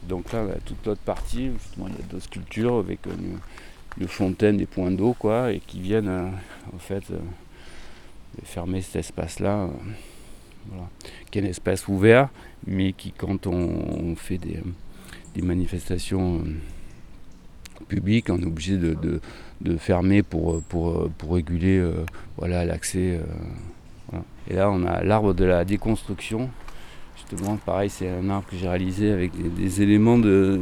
[0.03, 3.39] Donc là, a toute l'autre partie, justement, il y a d'autres sculptures avec une,
[4.01, 7.03] une fontaine, des points d'eau, quoi, et qui viennent, en fait,
[8.43, 9.63] fermer cet espace-là.
[9.63, 9.67] euh,
[11.31, 12.29] Qui est un espace ouvert,
[12.65, 14.61] mais qui, quand on, fait des,
[15.41, 20.61] manifestations euh, publiques, on est obligé de, fermer pour,
[21.29, 22.03] réguler euh,
[22.41, 23.19] l'accès.
[24.13, 24.19] euh.
[24.49, 26.49] Et là, on a l'arbre de la déconstruction.
[27.17, 30.59] Justement, pareil, c'est un arbre que j'ai réalisé avec des, éléments de,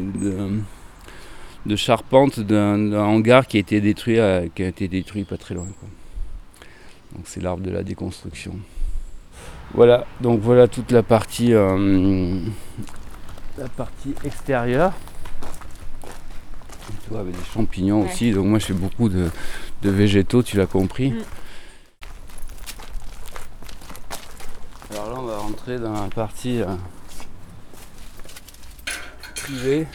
[1.76, 4.18] charpente d'un hangar qui a été détruit,
[4.56, 5.68] qui a été détruit pas très loin.
[5.80, 5.89] quoi.
[7.16, 8.56] Donc c'est l'arbre de la déconstruction.
[9.74, 12.39] Voilà, donc voilà toute la partie, euh,
[13.57, 14.93] la partie extérieure.
[17.03, 18.09] Tu vois, avec des champignons Ouais.
[18.11, 18.32] aussi.
[18.32, 19.30] Donc moi je fais beaucoup de,
[19.82, 21.11] de végétaux, tu l'as compris.
[21.11, 21.24] Mm.
[24.93, 26.68] Alors là on va rentrer dans la partie euh,
[29.36, 29.88] privée.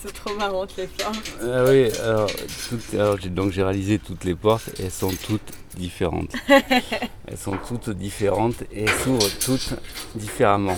[0.00, 1.12] C'est trop marrant les fleurs.
[1.42, 2.30] Ah oui, alors,
[2.68, 6.34] toutes- alors, j'ai- donc j'ai réalisé toutes les portes et elles sont toutes différentes.
[6.48, 9.74] elles sont toutes différentes et elles s'ouvrent toutes
[10.14, 10.76] différemment.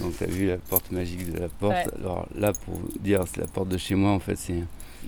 [0.00, 1.74] Donc tu as vu la porte magique de la porte.
[1.74, 2.00] Ouais.
[2.00, 4.52] Alors là pour vous dire c'est la porte de chez moi en fait c'est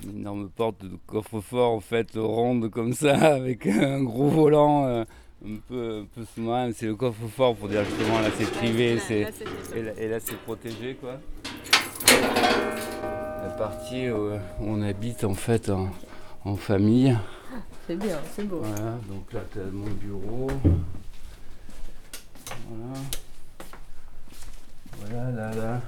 [0.03, 5.03] une énorme porte de coffre-fort en fait ronde comme ça avec un gros volant euh,
[5.45, 6.71] un peu, un peu sous-marin.
[6.75, 9.27] C'est le coffre-fort pour dire justement là c'est privé, c'est
[9.75, 11.19] et là, et là, c'est protégé quoi.
[13.59, 14.31] La partie où
[14.61, 15.89] on habite en fait en,
[16.45, 17.17] en famille.
[17.87, 18.61] C'est bien, c'est beau.
[18.63, 20.47] Voilà, donc là tu as mon bureau.
[22.69, 22.99] Voilà.
[25.01, 25.81] Voilà, là, là.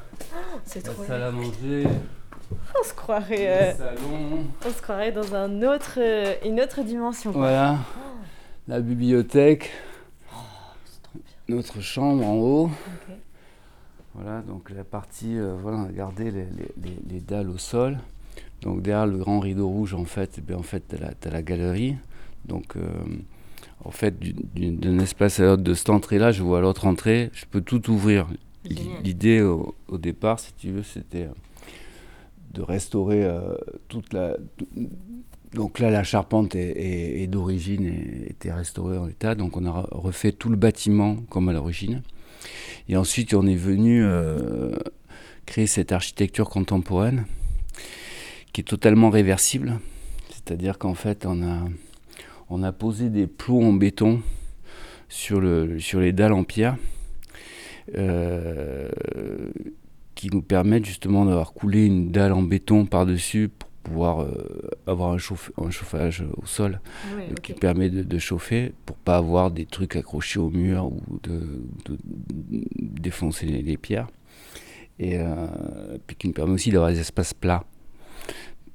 [0.65, 1.28] C'est La trop salle bien.
[1.28, 1.88] à manger,
[2.82, 4.43] On se croirait, le salon.
[4.65, 7.32] on se croirait dans un autre, euh, une autre dimension.
[7.32, 7.78] Voilà.
[8.67, 9.72] La bibliothèque.
[10.86, 11.55] C'est trop bien.
[11.55, 12.72] Notre chambre en haut.
[14.16, 17.57] Voilà, donc la partie, euh, voilà, on a gardé les, les- les- les dalles au
[17.57, 17.97] sol.
[18.62, 20.95] Donc derrière le grand rideau rouge, en fait, bien, en fait, tu
[21.28, 21.95] as, la galerie.
[22.45, 22.82] Donc, euh,
[23.86, 27.30] en fait, du- du- d'un espace à l'autre, de cette entrée-là, je vois l'autre entrée,
[27.34, 28.28] je peux tout ouvrir.
[29.03, 31.34] L'idée au, au départ, si tu veux, c'était euh,
[32.53, 33.55] de restaurer euh,
[33.88, 34.36] toute la.
[35.53, 37.86] Donc là, la charpente est, est- est d'origine
[38.28, 39.34] était restaurée en état.
[39.36, 42.01] Donc on a re- refait tout le bâtiment comme à l'origine.
[42.89, 44.75] Et ensuite, on est venu euh,
[45.45, 47.25] créer cette architecture contemporaine
[48.53, 49.79] qui est totalement réversible.
[50.29, 51.65] C'est-à-dire qu'en fait, on a,
[52.49, 54.21] on a posé des plots en béton
[55.07, 56.77] sur, le, sur les dalles en pierre
[57.95, 58.89] euh,
[60.15, 63.49] qui nous permettent justement d'avoir coulé une dalle en béton par-dessus
[63.84, 64.32] pouvoir euh,
[64.88, 66.79] avoir un, chauffe- un chauffage au sol
[67.15, 70.86] ouais, euh, qui permet de, de chauffer pour pas avoir des trucs accrochés au mur
[70.86, 71.97] ou de, de
[72.79, 74.07] défoncer les, les pierres.
[74.99, 75.47] Et euh,
[76.05, 77.63] puis qui nous permet aussi d'avoir des espaces plats.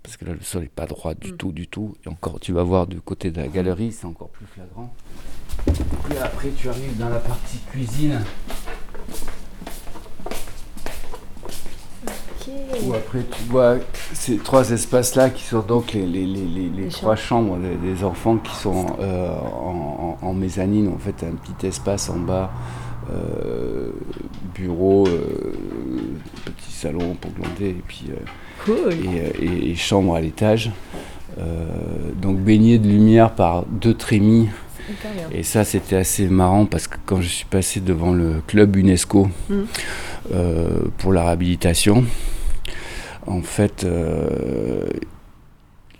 [0.03, 1.37] Parce que là, le sol n'est pas droit du Mm.
[1.37, 1.95] tout, du tout.
[2.05, 4.93] Et encore, tu vas voir du côté de la galerie, c'est encore plus flagrant.
[5.69, 8.21] Et puis après, tu arrives dans la partie cuisine.
[12.85, 13.77] Où après tu vois
[14.13, 17.59] ces trois espaces-là qui sont donc les, les, les, les- les Les trois chambres.
[17.59, 22.19] des, enfants qui sont euh, en, en- en mezzanine, en fait un petit espace en
[22.19, 22.51] bas,
[23.13, 23.91] euh,
[24.55, 25.55] bureau, euh,
[26.45, 28.07] petit salon pour glander et puis
[28.65, 28.93] Cool.
[28.93, 30.71] et, et- et chambre à l'étage.
[32.23, 34.49] Donc baigné de lumière par deux trémies.
[35.33, 39.29] Et ça, c'était assez marrant parce que quand je suis passé devant le club UNESCO
[40.33, 40.69] euh,
[40.99, 42.05] pour la réhabilitation,
[43.27, 44.87] en fait, euh,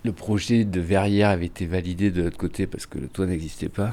[0.03, 3.69] le projet de verrière avait été validé de l'autre côté parce que le toit n'existait
[3.69, 3.91] pas.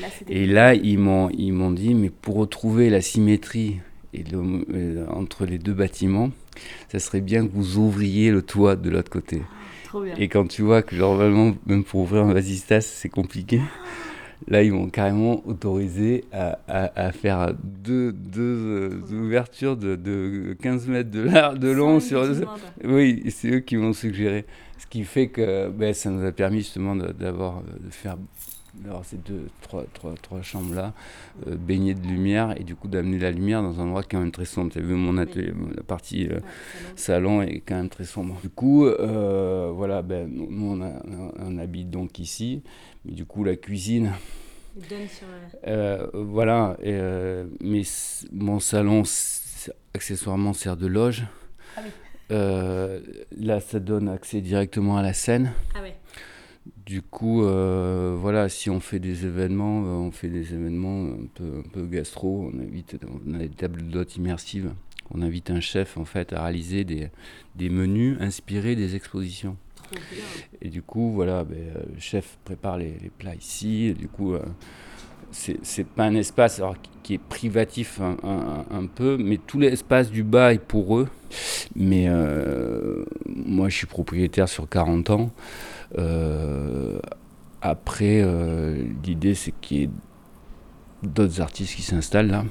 [0.00, 3.80] Là, Et là, ils m'ont, ils m'ont dit, mais pour retrouver la symétrie
[4.12, 6.30] et le- euh, entre les deux bâtiments,
[6.90, 9.42] ça serait bien que vous ouvriez le toit de l'autre côté.
[9.84, 10.14] Trop bien.
[10.16, 13.60] Et quand tu vois que normalement, même pour ouvrir un vasistas, c'est compliqué,
[14.48, 21.58] Là, ils m'ont carrément autorisé à, faire deux, deux, ouvertures de, 15 mètres de, large,
[21.58, 22.00] de long.
[22.00, 22.26] Sur...
[22.84, 24.44] Oui, c'est eux qui m'ont suggéré.
[24.78, 28.16] Ce qui fait que ben, ça nous a permis justement d'avoir, de faire
[28.84, 30.92] alors ces deux, trois, trois, trois chambres-là,
[31.46, 34.32] euh, baignées de lumière, et du coup d'amener la lumière dans un endroit quand même
[34.32, 34.72] très sombre.
[34.72, 36.40] Tu as vu mon atelier, la partie euh,
[36.96, 38.36] salon est quand même très sombre.
[38.42, 40.90] Du coup, euh, voilà, ben, nous on, a,
[41.38, 42.62] on, habite donc ici,
[43.04, 44.12] mais du coup la cuisine...
[46.14, 46.98] voilà, et,
[47.60, 47.82] mais
[48.32, 49.04] mon salon
[49.94, 51.24] accessoirement sert de loge.
[51.76, 51.82] Ah
[52.30, 55.52] là, ça donne accès directement à la scène.
[55.74, 55.94] Ah ouais.
[56.86, 61.26] Du coup, euh, voilà, si on fait des événements, euh, on fait des événements un
[61.34, 62.96] peu, un peu gastro, on invite,
[63.26, 64.72] on a des tables d'hôtes immersives.
[65.10, 67.10] On invite un chef en fait à réaliser des,
[67.54, 69.56] des menus inspirés des expositions.
[70.62, 73.94] Et du coup, voilà, ben, euh, le chef prépare les, plats ici.
[73.94, 74.34] Du coup,
[75.30, 76.60] c'est pas un espace
[77.02, 81.08] qui est privatif un, peu, mais tout l'espace du bas est pour eux.
[81.74, 82.08] Mais
[83.26, 85.30] moi, je suis propriétaire sur 40 ans.
[85.98, 86.98] Euh,
[87.62, 89.90] après, euh, l'idée c'est qu'il y ait
[91.02, 92.44] d'autres artistes qui s'installent là.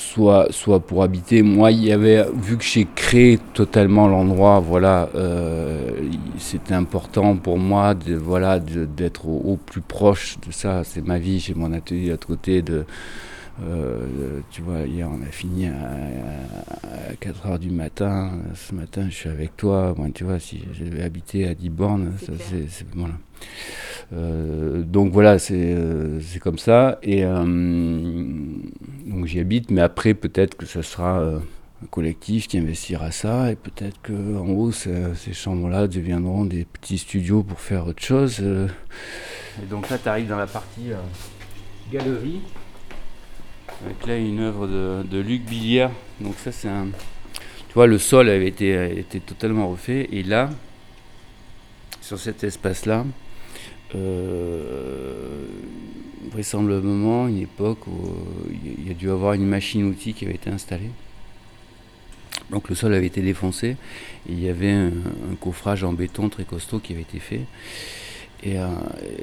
[0.00, 1.42] Soit, soit pour habiter.
[1.42, 5.90] Moi, il y avait, vu que j'ai créé totalement l'endroit, voilà, euh,
[6.38, 10.84] c'était important pour moi de, voilà, d'être au, plus proche de ça.
[10.84, 12.84] C'est ma vie, j'ai mon atelier à côté de,
[13.62, 18.32] euh, tu vois, hier on a fini à, 4 h du matin.
[18.54, 19.94] Ce matin, je suis avec toi.
[19.96, 23.14] Moi, tu vois, si j'avais habité à Diborne, c'est voilà.
[24.12, 26.98] Euh, donc voilà, c'est euh, comme ça.
[27.02, 33.52] Et donc j'y habite, mais après peut-être que ce sera un collectif qui investira ça,
[33.52, 38.40] et peut-être qu'en haut, ces chambres-là deviendront des petits studios pour faire autre chose.
[38.40, 40.90] Et donc là, tu arrives dans la partie
[41.90, 42.40] galerie.
[43.84, 45.90] Avec là une œuvre de, Luc Billière.
[46.20, 46.88] Donc ça c'est un...
[47.68, 50.08] Tu vois, le sol avait été, été totalement refait.
[50.10, 50.50] Et là,
[52.00, 53.04] sur cet espace-là,
[53.94, 55.46] euh,
[56.30, 60.50] vraisemblablement une époque où euh, il y a dû avoir une machine-outil qui avait été
[60.50, 60.90] installée.
[62.50, 63.76] Donc le sol avait été défoncé
[64.28, 64.92] et il y avait un,
[65.40, 67.42] coffrage en béton très costaud qui avait été fait.
[68.44, 68.66] Et, euh,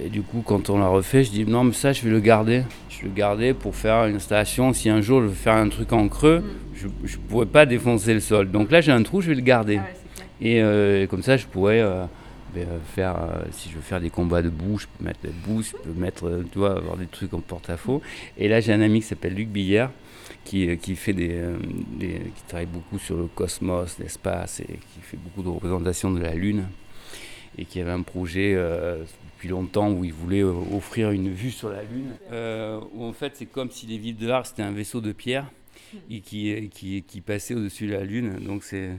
[0.03, 2.19] et, du coup, quand on l'a refait, je dis non, mais ça, je vais le
[2.19, 2.63] garder
[2.99, 4.73] je le gardais pour faire une installation.
[4.73, 6.79] Si un jour je veux faire un truc en creux, mm.
[7.03, 8.51] je ne pourrais pas défoncer le sol.
[8.51, 9.79] Donc là, j'ai un trou, je vais le garder.
[9.79, 12.05] Ah euh, et comme ça, je pourrais euh,
[12.53, 13.15] ben, faire,
[13.51, 16.59] si je veux faire des combats debout, je peux mettre debout, je peux mettre, tu
[16.59, 18.01] vois, avoir des trucs en porte-à-faux.
[18.37, 19.91] Et là, j'ai un ami qui s'appelle Luc Billard.
[20.43, 21.41] Qui, qui, fait des,
[21.99, 26.35] qui travaille beaucoup sur le cosmos, l'espace, et qui fait beaucoup de représentations de la
[26.35, 26.65] Lune,
[27.57, 28.55] et qui avait un projet
[29.35, 32.11] depuis longtemps où il voulait euh, offrir une vue sur la Lune.
[32.31, 35.11] Euh, où en fait, c'est comme si les villes de l'art, c'était un vaisseau de
[35.11, 35.45] pierre
[36.09, 38.39] et qui, qui, qui passait au-dessus de la Lune.
[38.41, 38.91] Donc c'est,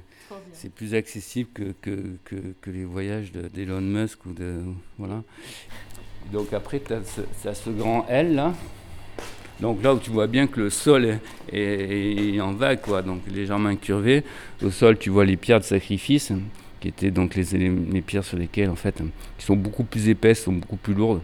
[0.52, 4.26] c'est plus accessible que, que, que, que les voyages d'Elon Musk.
[4.26, 4.60] Ou de,
[4.98, 5.22] voilà.
[6.32, 8.54] Donc après, tu as, ce, ce grand L là.
[9.60, 11.18] Donc là où tu vois bien que le sol est,
[11.58, 14.22] est, en vague, quoi, donc légèrement incurvé.
[14.62, 16.30] Au sol, tu vois les pierres de sacrifice
[16.80, 19.02] qui étaient donc les, pierres sur lesquelles, en fait,
[19.38, 21.20] qui sont beaucoup plus épaisses, sont beaucoup plus lourdes,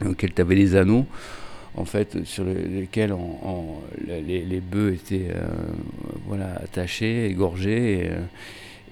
[0.00, 1.06] dans lesquelles tu avais les anneaux,
[1.74, 3.14] en fait, sur lesquels
[4.06, 5.46] les, bœufs étaient euh,
[6.26, 8.20] voilà, attachés, égorgés, et, euh,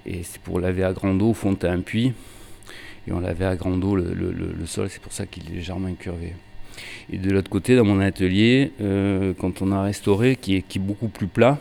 [0.05, 2.13] et c'est pour laver à grande eau, au fond, as un puits,
[3.07, 6.33] et on lavait à grande eau le sol, c'est pour ça qu'il est légèrement incurvé.
[7.11, 10.77] Et de l'autre côté, dans mon atelier, euh, quand on a restauré, qui est, qui
[10.77, 11.59] est beaucoup plus plat,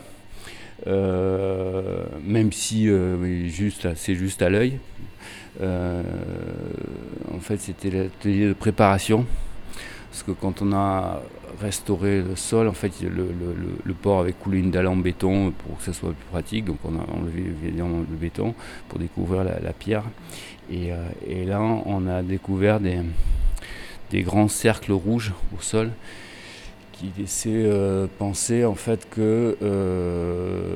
[0.86, 3.16] euh, même si euh,
[3.96, 4.78] c'est juste à l'œil.
[5.60, 6.02] Euh,
[7.34, 9.26] en fait, c'était l'atelier de préparation.
[10.10, 11.22] Parce que quand on a
[11.60, 15.84] restauré le sol, en fait, le, port avait coulé une dalle en béton pour que
[15.84, 16.64] ça soit plus pratique.
[16.64, 18.54] Donc, on a enlevé le béton
[18.88, 20.04] pour découvrir la, pierre.
[20.70, 20.90] Et,
[21.44, 25.90] là, on a découvert des grands cercles rouges au sol
[27.00, 30.74] qui laissait euh, penser en fait que euh,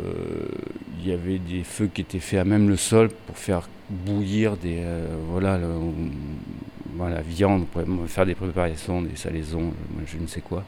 [0.99, 4.57] il y avait des feux qui étaient faits à même le sol pour faire bouillir
[4.57, 9.75] des euh, voilà la viande pour faire des préparations des salaisons
[10.07, 10.65] je ne sais quoi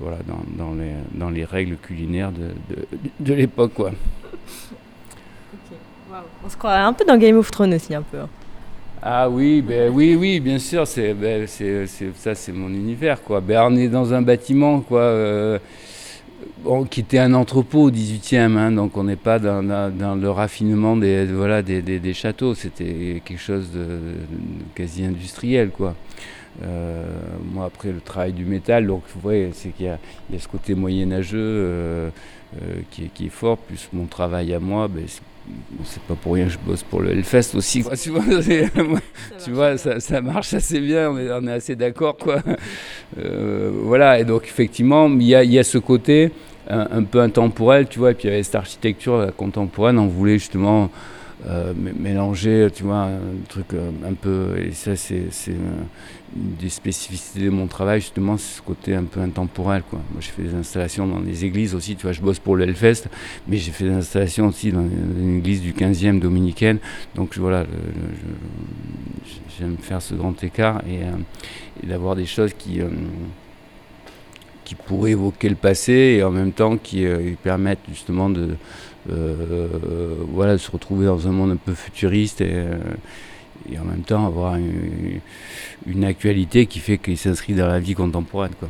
[0.00, 2.50] voilà dans, dans, les, dans les règles culinaires de,
[3.20, 3.92] de, l'époque quoi
[6.44, 8.28] on se croirait un peu dans Game of Thrones aussi un peu hein.
[9.04, 13.40] Ah oui, ben oui, oui, bien sûr, c'est, ben, ça, c'est mon univers, quoi.
[13.40, 15.58] Ben, on est dans un bâtiment, quoi, euh,
[16.88, 21.26] qui était un entrepôt au 18e, hein, donc on n'est pas dans, le raffinement des,
[21.26, 23.98] voilà, des, châteaux, c'était quelque chose de,
[24.76, 25.96] quasi industriel, quoi.
[26.60, 29.98] moi, après le travail du métal, donc vous voyez, c'est qu'il y, a
[30.38, 32.12] ce côté moyenâgeux
[32.92, 35.22] qui, qui, est fort, plus mon travail à moi, ben, c'est
[36.08, 37.84] pas pour rien que je bosse pour le Hellfest aussi.
[38.02, 38.24] Tu vois,
[39.44, 42.16] tu vois ça, ça, marche assez bien, on est, on est assez d'accord.
[42.16, 42.42] quoi.
[43.18, 46.32] Euh, voilà, et donc effectivement, il y a, y a, ce côté
[46.66, 50.38] un, peu intemporel, tu vois, et puis il y avait cette architecture contemporaine, on voulait
[50.38, 50.90] justement
[51.48, 53.18] euh, mélanger, tu vois, un
[53.48, 54.54] truc euh, un peu.
[54.58, 59.20] Et ça, c'est une des spécificités de mon travail, justement, c'est ce côté un peu
[59.20, 59.82] intemporel.
[59.90, 59.98] Quoi.
[60.12, 62.64] Moi, j'ai fait des installations dans des églises aussi, tu vois, je bosse pour le
[62.64, 63.08] Hellfest,
[63.48, 66.78] mais j'ai fait des installations aussi dans une église du 15e dominicaine.
[67.16, 67.66] Donc voilà,
[69.58, 72.80] j'aime faire ce grand écart et, euh, d'avoir des choses qui.
[74.64, 77.04] qui pourraient évoquer le passé et en même temps qui
[77.42, 78.56] permettent justement de, euh,
[79.06, 82.76] voilà, se retrouver dans un monde un peu futuriste et, euh,
[83.80, 88.52] en même temps avoir une, actualité qui fait qu'il s'inscrit dans la vie contemporaine.
[88.58, 88.68] Quoi.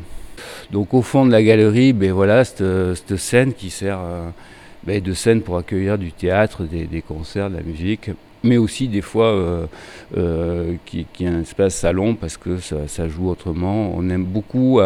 [0.71, 4.29] Donc au fond de la galerie, ben voilà, cette, scène qui sert euh,
[4.85, 8.11] ben, de scène pour accueillir du théâtre, des, concerts, de la musique,
[8.43, 9.69] mais aussi des fois
[10.85, 13.93] qui, qui, est un espace salon parce que ça joue autrement.
[13.95, 14.81] On aime beaucoup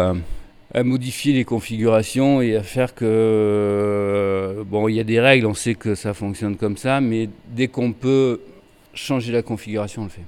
[0.73, 5.45] à modifier les configurations et à faire que euh, bon il y a des règles
[5.45, 8.41] on sait que ça fonctionne comme ça mais dès qu'on peut
[8.93, 10.25] changer la configuration on le fait.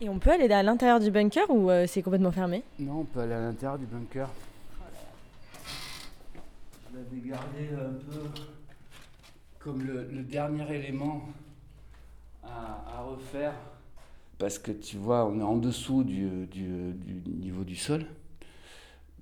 [0.00, 2.62] Et on peut aller à l'intérieur du bunker ou euh, c'est complètement fermé?
[2.78, 4.28] Non on peut aller à l'intérieur du bunker.
[6.90, 8.40] Je l'avais gardé un peu
[9.58, 11.28] comme le, dernier élément
[12.42, 13.54] à, refaire
[14.38, 16.28] parce que tu vois on est en dessous du
[17.26, 18.06] niveau du sol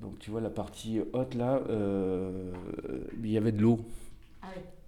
[0.01, 2.53] donc tu vois la partie haute là, euh,
[3.23, 3.81] il y avait de l'eau.
[4.43, 4.47] Ah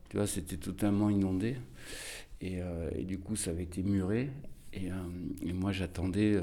[0.08, 1.56] tu vois, c'était totalement inondé.
[2.42, 4.30] Euh, et, du coup, ça avait été muré.
[4.72, 6.36] Et, euh, moi, j'attendais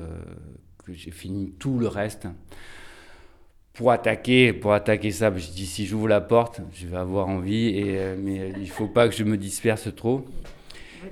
[0.85, 2.27] que j'ai fini tout le reste
[3.73, 5.35] pour attaquer, pour attaquer ça.
[5.35, 9.09] Je dis si j'ouvre la porte, je vais avoir envie, et, mais il faut pas
[9.09, 10.25] que je me disperse trop.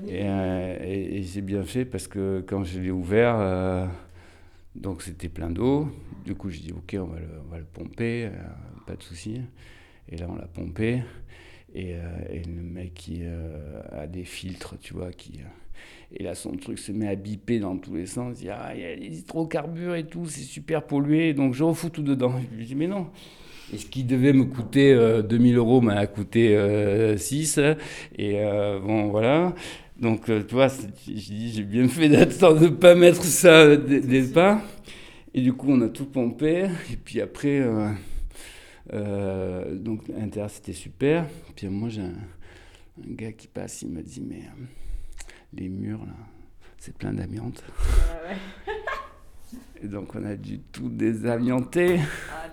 [0.07, 3.89] Et, et, j'ai bien fait parce que quand je l'ai ouvert,
[4.77, 5.89] donc c'était plein d'eau.
[6.25, 8.31] Du coup, je dis ok, on va le, pomper, euh,
[8.85, 9.41] pas de souci.
[10.09, 11.03] Et là, on l'a pompé.
[11.73, 12.01] Et, euh,
[12.45, 15.39] le mec qui euh, a des filtres, tu vois, qui.
[16.11, 18.37] et là, son truc se met à biper dans tous les sens.
[18.39, 21.33] Il dit ah, il y a des hydrocarbures et tout, c'est super pollué.
[21.33, 22.33] Donc je refous tout dedans.
[22.51, 23.07] Je lui dis mais non.
[23.73, 24.95] Et ce qui devait me coûter
[25.27, 26.55] 2000 euros m'a coûté
[27.17, 27.59] 6.
[28.17, 28.41] Et
[28.81, 29.53] bon, voilà.
[29.99, 30.67] Donc, tu vois,
[31.07, 34.61] j'ai bien fait d'attendre de ne pas mettre ça dès le pas.
[35.33, 36.67] Et du coup, on a tout pompé.
[36.91, 37.91] Et puis après, euh,
[38.93, 41.27] euh, donc l'intérieur c'était super.
[41.55, 42.15] Puis moi, j'ai un,
[43.05, 44.65] gars qui passe, il me dit Mais euh,
[45.53, 46.13] les murs là,
[46.79, 47.63] c'est plein d'amiante.
[49.83, 51.99] et donc, on a dû tout désamianter.
[52.31, 52.47] Ah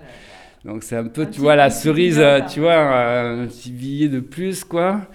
[0.62, 4.64] donc, c'est un peu, tu vois, la cerise, tu vois, un petit billet de plus,
[4.64, 5.08] quoi.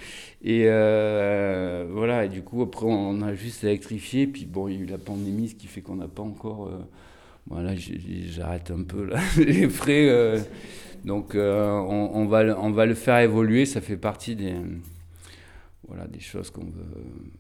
[0.43, 4.27] Et voilà, et du coup, après, on a juste électrifié.
[4.27, 6.69] Puis bon, il y a eu la pandémie, ce qui fait qu'on n'a pas encore
[7.49, 10.07] voilà, j'arrête un peu là, les frais.
[10.07, 10.39] Euh,
[11.03, 14.55] donc euh, on, va, on va le faire évoluer, ça fait partie des,
[15.87, 16.85] voilà, des choses qu'on veut.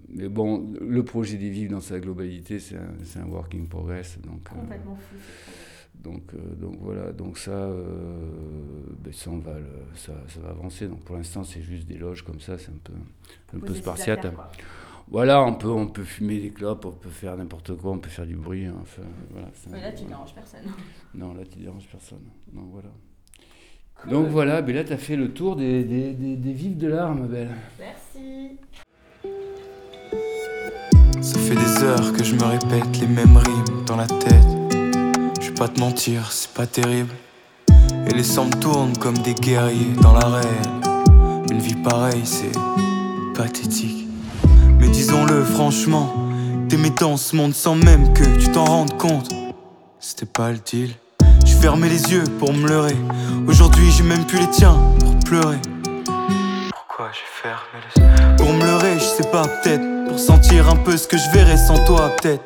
[0.09, 4.17] Mais bon, le projet des vivres dans sa globalité, c'est un, un, working progress.
[4.23, 5.15] Donc, euh, Complètement fou.
[6.03, 7.69] Donc, donc voilà, donc ça,
[9.03, 9.53] ben ça, on va
[9.95, 10.87] ça, ça, va avancer.
[10.87, 12.93] Donc pour l'instant, c'est juste des loges comme ça, c'est un peu,
[13.55, 14.25] un peu spartiate.
[15.11, 18.09] Voilà, on peut, on peut fumer des clopes, on peut faire n'importe quoi, on peut
[18.09, 18.65] faire du bruit.
[18.65, 20.71] Hein, enfin, voilà, mais là, tu déranges personne.
[21.15, 22.23] Non, là, tu déranges personne.
[22.53, 22.89] Donc voilà.
[24.07, 27.13] Donc voilà, ben là, tu as fait le tour des, des, des, vifs de l'art,
[27.15, 27.49] ma belle.
[27.79, 28.57] Merci.
[31.21, 34.58] Ça fait des heures que je me répète les mêmes rimes dans la tête.
[35.59, 37.13] Pas te mentir, c'est pas terrible.
[38.07, 40.45] Et les sangs tournent comme des guerriers dans l'arène.
[41.51, 42.57] Une vie pareille, c'est
[43.35, 44.07] pathétique.
[44.79, 46.15] Mais disons-le franchement,
[46.69, 49.31] t'aimais dans ce monde sans même que tu t'en rendes compte.
[49.99, 50.91] C'était pas le deal.
[51.45, 52.95] Je fermais les yeux pour me leurrer.
[53.45, 55.59] Aujourd'hui, j'ai même plus les tiens pour pleurer.
[56.71, 58.35] Pourquoi j'ai fermé les yeux?
[58.37, 60.07] Pour me leurrer, je sais pas, peut-être.
[60.07, 62.45] Pour sentir un peu ce que je verrais sans toi, peut-être.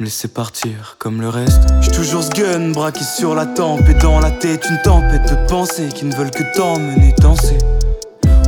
[0.00, 1.62] Me laisser partir comme le reste.
[1.80, 5.46] J'suis toujours ce gun braqué sur la tempe et dans la tête une tempête de
[5.46, 7.58] pensées qui ne veulent que t'emmener danser.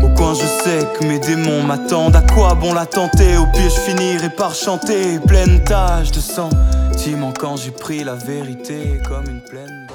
[0.02, 2.16] Au coin, je sais que mes démons m'attendent.
[2.16, 3.36] À quoi bon la tenter?
[3.36, 5.20] Au pire, je finirai par chanter.
[5.20, 6.50] Pleine tache de sang.
[6.96, 9.86] Timant quand j'ai pris la vérité comme une pleine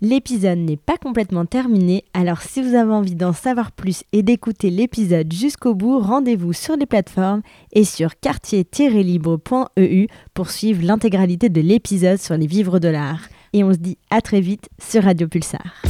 [0.00, 4.70] L'épisode n'est pas complètement terminé, alors si vous avez envie d'en savoir plus et d'écouter
[4.70, 7.42] l'épisode jusqu'au bout, rendez-vous sur les plateformes
[7.72, 13.22] et sur quartier-libre.eu pour suivre l'intégralité de l'épisode sur les vivres de l'art.
[13.52, 15.82] Et on se dit à très vite sur Radio Pulsar.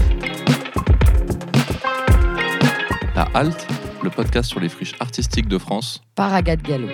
[3.15, 3.67] La Halte,
[4.03, 6.01] le podcast sur les friches artistiques de France.
[6.15, 6.89] Par Agathe Gallo.